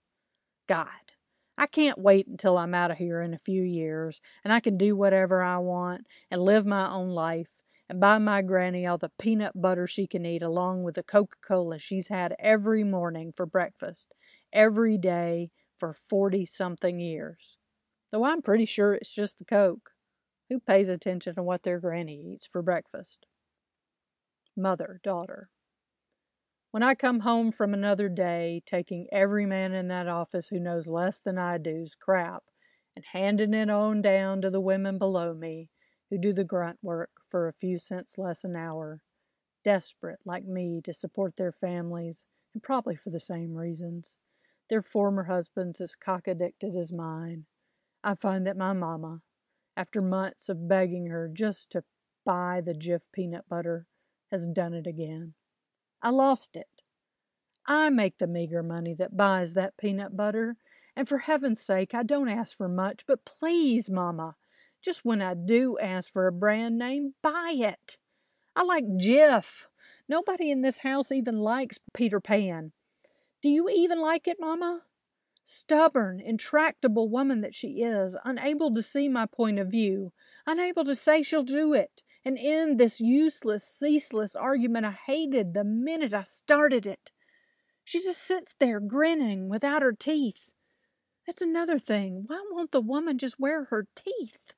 God, 0.69 1.13
I 1.57 1.65
can't 1.65 1.97
wait 1.97 2.27
until 2.27 2.59
I'm 2.59 2.75
out 2.75 2.91
of 2.91 2.99
here 2.99 3.23
in 3.23 3.33
a 3.33 3.39
few 3.39 3.63
years 3.63 4.21
and 4.45 4.53
I 4.53 4.61
can 4.61 4.77
do 4.77 4.95
whatever 4.95 5.43
I 5.43 5.57
want 5.57 6.07
and 6.31 6.43
live 6.43 6.67
my 6.67 6.91
own 6.91 7.09
life 7.09 7.56
and 7.89 8.01
buy 8.01 8.19
my 8.19 8.43
granny 8.43 8.87
all 8.87 8.99
the 8.99 9.11
peanut 9.19 9.53
butter 9.61 9.87
she 9.87 10.07
can 10.07 10.27
eat 10.27 10.43
along 10.43 10.83
with 10.83 10.97
the 10.97 11.03
Coca 11.03 11.37
Cola 11.47 11.79
she's 11.79 12.09
had 12.09 12.35
every 12.39 12.85
morning 12.85 13.33
for 13.33 13.47
breakfast 13.47 14.15
every 14.53 14.99
day 14.99 15.51
for 15.77 15.93
40 15.93 16.45
something 16.47 16.99
years. 16.99 17.59
Though 18.11 18.25
I'm 18.25 18.43
pretty 18.43 18.65
sure 18.65 18.95
it's 18.95 19.15
just 19.15 19.39
the 19.39 19.45
Coke. 19.45 19.91
Who 20.49 20.61
pays 20.61 20.89
attention 20.89 21.35
to 21.35 21.43
what 21.43 21.65
their 21.65 21.81
granny 21.81 22.33
eats 22.33 22.47
for 22.47 22.63
breakfast? 22.63 23.27
Mother, 24.57 25.01
daughter. 25.03 25.51
When 26.71 26.83
I 26.83 26.95
come 26.95 27.21
home 27.21 27.53
from 27.53 27.75
another 27.75 28.09
day, 28.09 28.63
taking 28.65 29.09
every 29.11 29.45
man 29.45 29.73
in 29.73 29.89
that 29.89 30.09
office 30.09 30.49
who 30.49 30.61
knows 30.61 30.87
less 30.87 31.19
than 31.19 31.37
I 31.39 31.59
do's 31.59 31.95
crap 31.95 32.45
and 32.95 33.05
handing 33.13 33.55
it 33.55 33.71
on 33.71 34.03
down 34.03 34.41
to 34.43 34.51
the 34.51 34.61
women 34.61 34.99
below 34.99 35.35
me 35.35 35.69
who 36.11 36.19
do 36.19 36.33
the 36.33 36.45
grunt 36.45 36.79
work 36.83 37.11
for 37.37 37.49
a 37.49 37.53
few 37.53 37.79
cents 37.79 38.17
less 38.17 38.45
an 38.45 38.57
hour, 38.57 39.03
desperate 39.63 40.21
like 40.25 40.47
me 40.47 40.81
to 40.83 40.95
support 40.95 41.37
their 41.37 41.53
families 41.53 42.25
and 42.55 42.63
probably 42.63 42.97
for 42.97 43.11
the 43.11 43.21
same 43.21 43.53
reasons 43.55 44.17
their 44.71 44.81
former 44.81 45.25
husbands 45.25 45.79
as 45.83 45.95
cock 45.95 46.27
addicted 46.27 46.75
as 46.75 46.91
mine, 46.91 47.45
I 48.03 48.15
find 48.15 48.47
that 48.47 48.57
my 48.57 48.73
mamma, 48.73 49.21
after 49.77 50.01
months 50.01 50.49
of 50.49 50.67
begging 50.67 51.09
her 51.09 51.31
just 51.31 51.71
to 51.73 51.85
buy 52.25 52.63
the 52.65 52.73
Jif 52.73 53.03
peanut 53.13 53.47
butter, 53.51 53.87
has 54.31 54.47
done 54.47 54.73
it 54.73 54.87
again. 54.87 55.35
I 56.01 56.09
lost 56.09 56.57
it. 56.57 56.71
I 57.67 57.91
make 57.91 58.17
the 58.17 58.27
meager 58.27 58.63
money 58.63 58.95
that 58.95 59.15
buys 59.15 59.53
that 59.53 59.77
peanut 59.77 60.17
butter, 60.17 60.57
and 60.97 61.07
for 61.07 61.19
heaven's 61.19 61.61
sake, 61.61 61.93
I 61.93 62.03
don't 62.03 62.31
ask 62.31 62.57
for 62.57 62.67
much, 62.67 63.05
but 63.07 63.27
please, 63.27 63.91
mamma, 63.91 64.37
just 64.87 65.05
when 65.05 65.21
I 65.21 65.35
do 65.35 65.77
ask 65.79 66.11
for 66.11 66.27
a 66.27 66.33
brand 66.33 66.79
name, 66.79 67.15
buy 67.23 67.55
it. 67.59 67.99
I 68.55 68.63
like 68.63 68.85
Jif. 68.85 69.67
Nobody 70.09 70.51
in 70.51 70.63
this 70.63 70.79
house 70.79 71.13
even 71.13 71.41
likes 71.41 71.79
Peter 71.93 72.21
Pan. 72.21 72.73
Do 73.43 73.51
you 73.51 73.69
even 73.69 74.01
like 74.01 74.27
it, 74.27 74.39
Mamma? 74.41 74.83
Stubborn, 75.45 76.21
intractable 76.21 77.09
woman 77.09 77.41
that 77.41 77.55
she 77.55 77.83
is, 77.83 78.17
unable 78.25 78.73
to 78.75 78.83
see 78.83 79.09
my 79.09 79.27
point 79.27 79.59
of 79.59 79.69
view, 79.69 80.13
unable 80.47 80.85
to 80.85 80.95
say 80.95 81.23
she'll 81.23 81.43
do 81.43 81.75
it, 81.75 82.03
and 82.25 82.39
end 82.39 82.79
this 82.79 83.01
useless, 83.01 83.65
ceaseless 83.65 84.35
argument 84.35 84.87
I 84.87 84.97
hated 85.07 85.53
the 85.53 85.65
minute 85.65 86.15
I 86.15 86.23
started 86.23 86.87
it. 86.87 87.11
She 87.85 88.01
just 88.01 88.23
sits 88.23 88.55
there 88.59 88.81
grinning 88.81 89.49
without 89.49 89.83
her 89.83 89.93
teeth. 89.93 90.53
That's 91.27 91.43
another 91.43 91.79
thing. 91.79 92.25
Why 92.27 92.45
won't 92.51 92.71
the 92.71 92.81
woman 92.81 93.19
just 93.19 93.39
wear 93.39 93.65
her 93.65 93.89
teeth? 93.97 94.55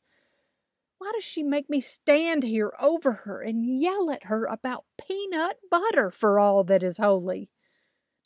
Why 0.98 1.12
does 1.14 1.24
she 1.24 1.42
make 1.42 1.70
me 1.70 1.80
stand 1.80 2.42
here 2.42 2.72
over 2.80 3.12
her 3.24 3.40
and 3.40 3.64
yell 3.64 4.10
at 4.10 4.24
her 4.24 4.44
about 4.44 4.84
peanut 5.00 5.58
butter 5.70 6.10
for 6.10 6.38
all 6.38 6.64
that 6.64 6.82
is 6.82 6.98
holy? 6.98 7.50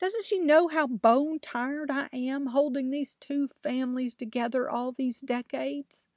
Doesn't 0.00 0.24
she 0.24 0.40
know 0.40 0.68
how 0.68 0.86
bone 0.86 1.38
tired 1.38 1.90
I 1.90 2.08
am 2.12 2.46
holding 2.46 2.90
these 2.90 3.14
two 3.20 3.48
families 3.62 4.14
together 4.14 4.68
all 4.68 4.90
these 4.90 5.20
decades? 5.20 6.08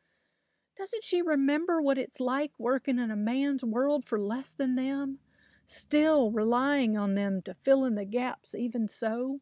Doesn't 0.78 1.04
she 1.04 1.22
remember 1.22 1.82
what 1.82 1.98
it's 1.98 2.20
like 2.20 2.52
working 2.58 3.00
in 3.00 3.12
a 3.12 3.16
man's 3.16 3.64
world 3.64 4.06
for 4.06 4.20
less 4.20 4.52
than 4.52 4.76
them? 4.76 5.20
Still 5.66 6.32
relying 6.32 6.98
on 6.98 7.16
them 7.16 7.42
to 7.44 7.56
fill 7.64 7.86
in 7.86 7.96
the 7.96 8.06
gaps, 8.06 8.56
even 8.56 8.88
so? 8.88 9.42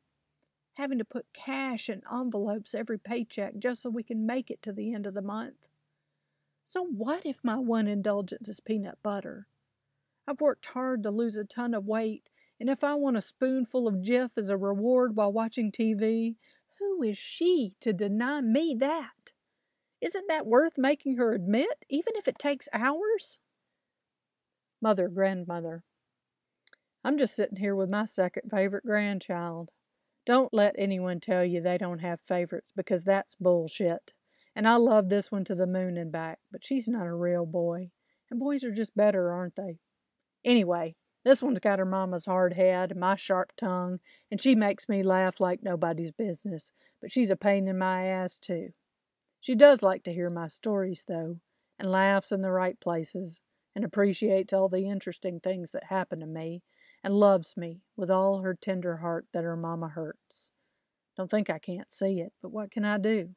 Having 0.74 0.98
to 0.98 1.06
put 1.06 1.34
cash 1.34 1.90
in 1.90 2.02
envelopes 2.12 2.74
every 2.74 2.98
paycheck 2.98 3.60
just 3.60 3.82
so 3.82 3.90
we 3.90 4.04
can 4.04 4.26
make 4.26 4.50
it 4.50 4.62
to 4.64 4.74
the 4.74 4.94
end 4.94 5.06
of 5.06 5.14
the 5.14 5.22
month. 5.22 5.68
So, 6.64 6.84
what 6.84 7.26
if 7.26 7.40
my 7.44 7.58
one 7.58 7.88
indulgence 7.88 8.48
is 8.48 8.60
peanut 8.60 8.98
butter? 9.04 9.48
I've 10.28 10.42
worked 10.42 10.68
hard 10.68 11.04
to 11.04 11.12
lose 11.12 11.36
a 11.36 11.44
ton 11.44 11.74
of 11.74 11.86
weight 11.86 12.30
and 12.64 12.70
if 12.70 12.82
I 12.82 12.94
want 12.94 13.18
a 13.18 13.22
spoonful 13.22 13.90
of 13.90 13.96
Jif 13.96 14.38
as 14.38 14.50
a 14.50 14.56
reward 14.56 15.18
while 15.18 15.34
watching 15.34 15.70
TV, 15.70 16.36
who 16.80 17.04
is 17.04 17.18
she 17.18 17.74
to 17.82 17.92
deny 17.92 18.40
me 18.40 18.74
that? 18.80 19.34
Isn't 20.00 20.30
that 20.30 20.46
worth 20.46 20.78
making 20.78 21.18
her 21.18 21.34
admit, 21.34 21.84
even 21.90 22.14
if 22.16 22.28
it 22.28 22.40
takes 22.40 22.70
hours? 22.72 23.40
Mother, 24.82 25.10
grandmother. 25.10 25.84
I'm 27.04 27.18
just 27.18 27.36
sitting 27.36 27.58
here 27.58 27.76
with 27.76 27.90
my 27.90 28.06
second 28.06 28.50
favorite 28.50 28.86
grandchild. 28.86 29.70
Don't 30.26 30.54
let 30.54 30.76
anyone 30.78 31.20
tell 31.20 31.44
you 31.44 31.60
they 31.60 31.78
don't 31.78 32.00
have 32.00 32.22
favorites 32.22 32.72
because 32.76 33.04
that's 33.04 33.36
bullshit. 33.36 34.14
And 34.56 34.68
I 34.68 34.76
love 34.76 35.10
this 35.10 35.32
one 35.32 35.44
to 35.46 35.56
the 35.56 35.68
moon 35.68 35.98
and 35.98 36.12
back, 36.12 36.40
but 36.52 36.64
she's 36.64 36.88
not 36.88 37.08
a 37.08 37.14
real 37.14 37.46
boy. 37.46 37.90
And 38.30 38.40
boys 38.40 38.64
are 38.64 38.72
just 38.72 38.96
better, 38.96 39.32
aren't 39.32 39.56
they? 39.56 39.80
Anyway, 40.46 40.96
this 41.24 41.42
one's 41.42 41.60
got 41.60 41.80
her 41.80 41.86
mama's 41.86 42.26
hard 42.26 42.54
head 42.54 42.92
and 42.92 43.00
my 43.00 43.16
sharp 43.16 43.54
tongue, 43.56 44.00
and 44.30 44.42
she 44.42 44.56
makes 44.56 44.90
me 44.90 45.04
laugh 45.04 45.40
like 45.40 45.64
nobody's 45.64 46.12
business, 46.12 46.72
but 47.02 47.12
she's 47.12 47.30
a 47.30 47.36
pain 47.36 47.68
in 47.68 47.78
my 47.78 48.06
ass, 48.06 48.38
too. 48.38 48.70
She 49.40 49.56
does 49.56 49.82
like 49.82 50.04
to 50.04 50.14
hear 50.14 50.30
my 50.30 50.48
stories, 50.48 51.06
though, 51.08 51.38
and 51.80 51.92
laughs 51.92 52.32
in 52.32 52.42
the 52.42 52.52
right 52.52 52.80
places, 52.80 53.40
and 53.76 53.84
appreciates 53.84 54.54
all 54.54 54.70
the 54.70 54.88
interesting 54.88 55.40
things 55.40 55.72
that 55.72 55.86
happen 55.86 56.20
to 56.20 56.26
me, 56.26 56.62
and 57.04 57.14
loves 57.14 57.58
me 57.58 57.82
with 57.96 58.12
all 58.12 58.42
her 58.42 58.54
tender 58.54 58.98
heart 58.98 59.26
that 59.34 59.44
her 59.44 59.58
mama 59.58 59.90
hurts. 59.90 60.52
Don't 61.18 61.32
think 61.32 61.50
I 61.50 61.60
can't 61.60 61.92
see 61.92 62.20
it, 62.20 62.34
but 62.42 62.52
what 62.52 62.72
can 62.72 62.86
I 62.86 62.98
do? 62.98 63.30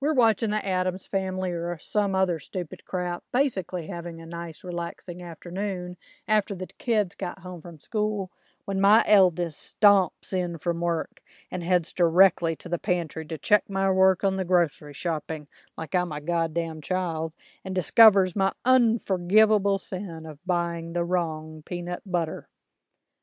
We're 0.00 0.14
watching 0.14 0.50
the 0.50 0.64
Addams 0.64 1.08
Family 1.08 1.50
or 1.50 1.76
some 1.80 2.14
other 2.14 2.38
stupid 2.38 2.84
crap, 2.84 3.24
basically 3.32 3.88
having 3.88 4.20
a 4.20 4.26
nice, 4.26 4.62
relaxing 4.62 5.24
afternoon 5.24 5.96
after 6.28 6.54
the 6.54 6.68
kids 6.78 7.16
got 7.16 7.40
home 7.40 7.60
from 7.60 7.80
school 7.80 8.30
when 8.64 8.80
my 8.80 9.02
eldest 9.08 9.80
stomps 9.80 10.32
in 10.32 10.58
from 10.58 10.80
work 10.80 11.20
and 11.50 11.64
heads 11.64 11.92
directly 11.92 12.54
to 12.54 12.68
the 12.68 12.78
pantry 12.78 13.26
to 13.26 13.38
check 13.38 13.64
my 13.68 13.90
work 13.90 14.22
on 14.22 14.36
the 14.36 14.44
grocery 14.44 14.94
shopping 14.94 15.48
like 15.76 15.96
I'm 15.96 16.12
a 16.12 16.20
goddamn 16.20 16.80
child 16.80 17.32
and 17.64 17.74
discovers 17.74 18.36
my 18.36 18.52
unforgivable 18.64 19.78
sin 19.78 20.26
of 20.26 20.38
buying 20.46 20.92
the 20.92 21.02
wrong 21.02 21.62
peanut 21.66 22.02
butter. 22.06 22.48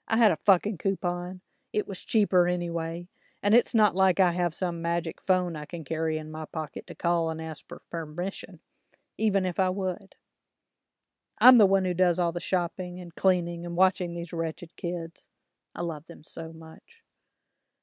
I 0.10 0.18
had 0.18 0.32
a 0.32 0.38
fucking 0.38 0.80
coupon. 0.80 1.40
It 1.72 1.88
was 1.88 2.04
cheaper 2.04 2.50
anyway. 2.50 3.08
And 3.46 3.54
it's 3.54 3.76
not 3.76 3.96
like 3.96 4.20
I 4.20 4.32
have 4.32 4.56
some 4.56 4.82
magic 4.82 5.22
phone 5.22 5.56
I 5.56 5.66
can 5.66 5.84
carry 5.84 6.18
in 6.18 6.32
my 6.32 6.46
pocket 6.46 6.88
to 6.88 6.96
call 6.96 7.30
and 7.30 7.40
ask 7.40 7.64
for 7.68 7.84
permission, 7.92 8.60
even 9.20 9.46
if 9.46 9.60
I 9.60 9.70
would. 9.70 10.16
I'm 11.40 11.58
the 11.60 11.68
one 11.68 11.86
who 11.86 11.94
does 11.94 12.18
all 12.18 12.32
the 12.32 12.40
shopping 12.40 13.00
and 13.00 13.14
cleaning 13.14 13.64
and 13.64 13.76
watching 13.76 14.16
these 14.16 14.34
wretched 14.34 14.76
kids. 14.76 15.28
I 15.76 15.84
love 15.84 16.08
them 16.08 16.24
so 16.24 16.54
much. 16.54 17.04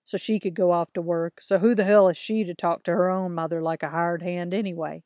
So 0.03 0.19
she 0.19 0.41
could 0.41 0.55
go 0.55 0.73
off 0.73 0.93
to 0.95 1.01
work, 1.01 1.41
so 1.41 1.61
who 1.61 1.77
the 1.77 1.85
hell 1.85 2.09
is 2.09 2.17
she 2.17 2.43
to 2.43 2.57
talk 2.57 2.83
to 2.83 2.91
her 2.91 3.09
own 3.09 3.33
mother 3.33 3.63
like 3.63 3.85
a 3.85 3.91
hired 3.91 4.23
hand 4.23 4.53
anyway? 4.53 5.05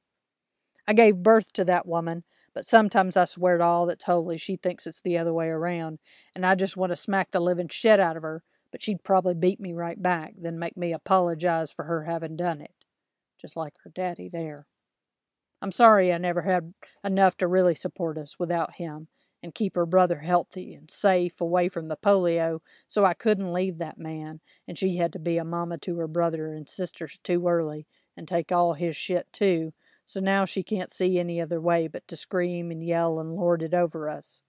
I 0.88 0.94
gave 0.94 1.16
birth 1.16 1.52
to 1.52 1.66
that 1.66 1.86
woman, 1.86 2.24
but 2.54 2.64
sometimes 2.64 3.14
I 3.14 3.26
swear 3.26 3.58
to 3.58 3.64
all 3.64 3.84
that's 3.84 4.04
holy 4.04 4.38
she 4.38 4.56
thinks 4.56 4.86
it's 4.86 5.02
the 5.02 5.18
other 5.18 5.34
way 5.34 5.48
around, 5.48 5.98
and 6.34 6.46
I 6.46 6.54
just 6.54 6.78
want 6.78 6.92
to 6.92 6.96
smack 6.96 7.30
the 7.30 7.40
living 7.40 7.68
shit 7.68 8.00
out 8.00 8.16
of 8.16 8.22
her 8.22 8.42
but 8.70 8.82
she'd 8.82 9.04
probably 9.04 9.34
beat 9.34 9.60
me 9.60 9.72
right 9.72 10.02
back, 10.02 10.34
then 10.36 10.58
make 10.58 10.76
me 10.76 10.92
apologize 10.92 11.72
for 11.72 11.84
her 11.84 12.04
having 12.04 12.36
done 12.36 12.60
it, 12.60 12.74
just 13.40 13.56
like 13.56 13.74
her 13.84 13.90
daddy 13.90 14.28
there. 14.28 14.66
I'm 15.62 15.72
sorry 15.72 16.12
I 16.12 16.18
never 16.18 16.42
had 16.42 16.74
enough 17.02 17.36
to 17.38 17.46
really 17.46 17.74
support 17.74 18.18
us 18.18 18.38
without 18.38 18.74
him 18.74 19.08
and 19.42 19.54
keep 19.54 19.76
her 19.76 19.86
brother 19.86 20.18
healthy 20.18 20.74
and 20.74 20.90
safe 20.90 21.40
away 21.40 21.68
from 21.68 21.88
the 21.88 21.96
polio, 21.96 22.60
so 22.86 23.04
I 23.04 23.14
couldn't 23.14 23.52
leave 23.52 23.78
that 23.78 23.98
man, 23.98 24.40
and 24.66 24.76
she 24.76 24.96
had 24.96 25.12
to 25.12 25.18
be 25.18 25.38
a 25.38 25.44
mama 25.44 25.78
to 25.78 25.98
her 25.98 26.08
brother 26.08 26.52
and 26.52 26.68
sisters 26.68 27.18
too 27.22 27.46
early 27.46 27.86
and 28.16 28.26
take 28.26 28.50
all 28.50 28.74
his 28.74 28.96
shit 28.96 29.32
too, 29.32 29.72
so 30.04 30.20
now 30.20 30.44
she 30.44 30.62
can't 30.62 30.90
see 30.90 31.18
any 31.18 31.40
other 31.40 31.60
way 31.60 31.86
but 31.86 32.06
to 32.08 32.16
scream 32.16 32.70
and 32.70 32.84
yell 32.84 33.20
and 33.20 33.34
lord 33.34 33.62
it 33.62 33.74
over 33.74 34.08
us. 34.08 34.42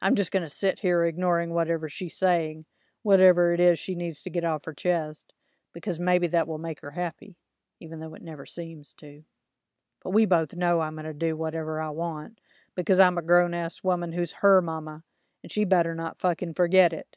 I'm 0.00 0.14
just 0.14 0.32
going 0.32 0.42
to 0.42 0.48
sit 0.48 0.80
here 0.80 1.04
ignoring 1.04 1.52
whatever 1.52 1.88
she's 1.88 2.16
saying 2.16 2.64
whatever 3.02 3.52
it 3.52 3.60
is 3.60 3.78
she 3.78 3.94
needs 3.94 4.22
to 4.22 4.30
get 4.30 4.44
off 4.44 4.64
her 4.64 4.72
chest, 4.72 5.32
because 5.72 5.98
maybe 5.98 6.26
that 6.28 6.46
will 6.46 6.58
make 6.58 6.80
her 6.80 6.92
happy, 6.92 7.36
even 7.80 8.00
though 8.00 8.14
it 8.14 8.22
never 8.22 8.46
seems 8.46 8.92
to. 8.94 9.22
But 10.02 10.10
we 10.10 10.26
both 10.26 10.54
know 10.54 10.80
I'm 10.80 10.94
going 10.94 11.04
to 11.06 11.12
do 11.12 11.36
whatever 11.36 11.80
I 11.80 11.90
want, 11.90 12.40
because 12.74 13.00
I'm 13.00 13.18
a 13.18 13.22
grown 13.22 13.54
ass 13.54 13.82
woman 13.82 14.12
who's 14.12 14.32
her 14.40 14.60
mama, 14.60 15.04
and 15.42 15.50
she 15.50 15.64
better 15.64 15.94
not 15.94 16.20
fucking 16.20 16.54
forget 16.54 16.92
it. 16.92 17.16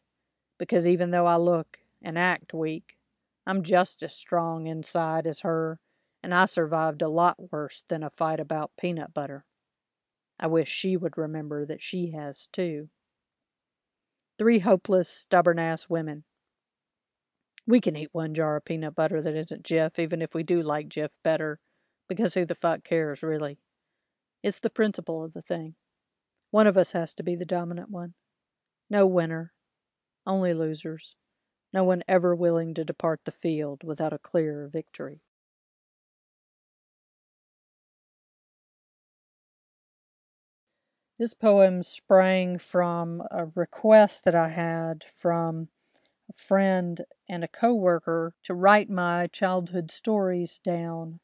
Because 0.57 0.87
even 0.87 1.11
though 1.11 1.25
I 1.25 1.35
look 1.35 1.79
and 2.01 2.17
act 2.17 2.53
weak, 2.53 2.97
I'm 3.45 3.61
just 3.61 4.01
as 4.03 4.13
strong 4.13 4.67
inside 4.67 5.27
as 5.27 5.41
her, 5.41 5.79
and 6.23 6.33
I 6.33 6.45
survived 6.45 7.01
a 7.01 7.07
lot 7.07 7.51
worse 7.51 7.83
than 7.87 8.03
a 8.03 8.09
fight 8.09 8.39
about 8.39 8.71
peanut 8.79 9.13
butter. 9.13 9.45
I 10.39 10.47
wish 10.47 10.69
she 10.69 10.97
would 10.97 11.17
remember 11.17 11.65
that 11.65 11.81
she 11.81 12.11
has 12.11 12.47
too. 12.51 12.89
Three 14.37 14.59
hopeless, 14.59 15.09
stubborn 15.09 15.59
ass 15.59 15.89
women. 15.89 16.25
We 17.67 17.79
can 17.79 17.95
eat 17.95 18.09
one 18.11 18.33
jar 18.33 18.57
of 18.57 18.65
peanut 18.65 18.95
butter 18.95 19.21
that 19.21 19.35
isn't 19.35 19.63
Jif, 19.63 19.97
even 19.97 20.21
if 20.21 20.35
we 20.35 20.43
do 20.43 20.61
like 20.61 20.89
Jif 20.89 21.09
better, 21.23 21.59
because 22.07 22.33
who 22.33 22.45
the 22.45 22.55
fuck 22.55 22.83
cares, 22.83 23.23
really? 23.23 23.59
It's 24.43 24.59
the 24.59 24.69
principle 24.69 25.23
of 25.23 25.33
the 25.33 25.41
thing. 25.41 25.75
One 26.51 26.67
of 26.67 26.77
us 26.77 26.91
has 26.91 27.13
to 27.15 27.23
be 27.23 27.35
the 27.35 27.45
dominant 27.45 27.89
one. 27.89 28.13
No 28.89 29.07
winner, 29.07 29.53
only 30.27 30.53
losers. 30.53 31.15
No 31.73 31.83
one 31.83 32.03
ever 32.07 32.35
willing 32.35 32.73
to 32.75 32.85
depart 32.85 33.21
the 33.25 33.31
field 33.31 33.83
without 33.83 34.13
a 34.13 34.19
clear 34.19 34.69
victory. 34.71 35.21
This 41.17 41.33
poem 41.33 41.81
sprang 41.81 42.57
from 42.57 43.23
a 43.31 43.45
request 43.45 44.25
that 44.25 44.35
I 44.35 44.49
had 44.49 45.05
from 45.05 45.69
a 46.29 46.33
friend 46.33 47.05
and 47.29 47.41
a 47.41 47.47
coworker 47.47 48.33
to 48.43 48.53
write 48.53 48.89
my 48.89 49.27
childhood 49.27 49.91
stories 49.91 50.59
down. 50.59 51.21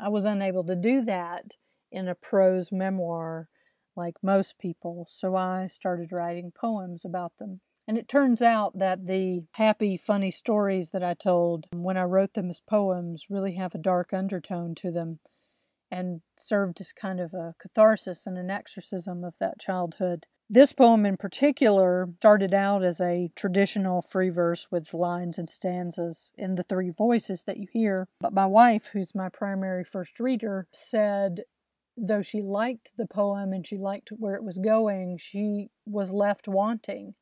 I 0.00 0.08
was 0.08 0.24
unable 0.24 0.64
to 0.64 0.74
do 0.74 1.02
that 1.02 1.56
in 1.92 2.08
a 2.08 2.14
prose 2.14 2.72
memoir 2.72 3.50
like 3.94 4.16
most 4.22 4.58
people, 4.58 5.06
so 5.10 5.36
I 5.36 5.66
started 5.66 6.10
writing 6.10 6.50
poems 6.50 7.04
about 7.04 7.36
them. 7.38 7.60
And 7.86 7.98
it 7.98 8.08
turns 8.08 8.40
out 8.40 8.78
that 8.78 9.06
the 9.06 9.44
happy, 9.52 9.98
funny 9.98 10.30
stories 10.30 10.90
that 10.92 11.04
I 11.04 11.12
told 11.12 11.66
when 11.70 11.98
I 11.98 12.04
wrote 12.04 12.32
them 12.32 12.48
as 12.48 12.60
poems 12.60 13.26
really 13.28 13.56
have 13.56 13.74
a 13.74 13.78
dark 13.78 14.14
undertone 14.14 14.74
to 14.76 14.90
them 14.90 15.18
and 15.94 16.22
served 16.36 16.80
as 16.80 16.92
kind 16.92 17.20
of 17.20 17.32
a 17.32 17.54
catharsis 17.60 18.26
and 18.26 18.36
an 18.36 18.50
exorcism 18.50 19.22
of 19.22 19.34
that 19.38 19.60
childhood. 19.60 20.26
This 20.50 20.72
poem 20.72 21.06
in 21.06 21.16
particular 21.16 22.08
started 22.16 22.52
out 22.52 22.82
as 22.82 23.00
a 23.00 23.30
traditional 23.36 24.02
free 24.02 24.28
verse 24.28 24.66
with 24.72 24.92
lines 24.92 25.38
and 25.38 25.48
stanzas 25.48 26.32
in 26.36 26.56
the 26.56 26.64
three 26.64 26.90
voices 26.90 27.44
that 27.44 27.58
you 27.58 27.68
hear. 27.72 28.08
But 28.20 28.32
my 28.32 28.44
wife, 28.44 28.90
who's 28.92 29.14
my 29.14 29.28
primary 29.28 29.84
first 29.84 30.18
reader, 30.18 30.66
said 30.72 31.42
though 31.96 32.22
she 32.22 32.42
liked 32.42 32.90
the 32.98 33.06
poem 33.06 33.52
and 33.52 33.64
she 33.64 33.78
liked 33.78 34.08
where 34.10 34.34
it 34.34 34.42
was 34.42 34.58
going, 34.58 35.18
she 35.18 35.68
was 35.86 36.10
left 36.10 36.48
wanting. 36.48 37.14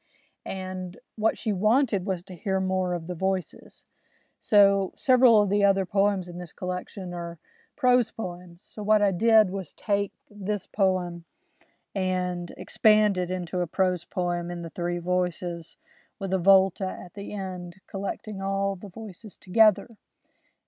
And 0.46 0.96
what 1.14 1.36
she 1.36 1.52
wanted 1.52 2.06
was 2.06 2.22
to 2.24 2.34
hear 2.34 2.58
more 2.58 2.94
of 2.94 3.06
the 3.06 3.14
voices. 3.14 3.84
So 4.40 4.92
several 4.96 5.42
of 5.42 5.50
the 5.50 5.62
other 5.62 5.84
poems 5.84 6.26
in 6.26 6.38
this 6.38 6.54
collection 6.54 7.12
are 7.12 7.38
prose 7.82 8.12
poems. 8.12 8.62
So, 8.64 8.80
what 8.80 9.02
I 9.02 9.10
did 9.10 9.50
was 9.50 9.72
take 9.72 10.12
this 10.30 10.68
poem 10.68 11.24
and 11.96 12.52
expand 12.56 13.18
it 13.18 13.28
into 13.28 13.58
a 13.58 13.66
prose 13.66 14.04
poem 14.04 14.52
in 14.52 14.62
the 14.62 14.70
three 14.70 14.98
voices 14.98 15.76
with 16.20 16.32
a 16.32 16.38
volta 16.38 16.96
at 17.04 17.14
the 17.14 17.34
end, 17.34 17.80
collecting 17.90 18.40
all 18.40 18.76
the 18.76 18.88
voices 18.88 19.36
together. 19.36 19.96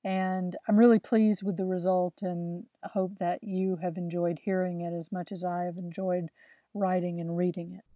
And 0.02 0.56
I'm 0.66 0.76
really 0.76 0.98
pleased 0.98 1.44
with 1.44 1.56
the 1.56 1.66
result 1.66 2.20
and 2.20 2.64
hope 2.82 3.20
that 3.20 3.44
you 3.44 3.76
have 3.76 3.96
enjoyed 3.96 4.40
hearing 4.40 4.80
it 4.80 4.92
as 4.92 5.12
much 5.12 5.30
as 5.30 5.44
I 5.44 5.62
have 5.66 5.78
enjoyed 5.78 6.30
writing 6.74 7.20
and 7.20 7.36
reading 7.36 7.74
it. 7.78 7.93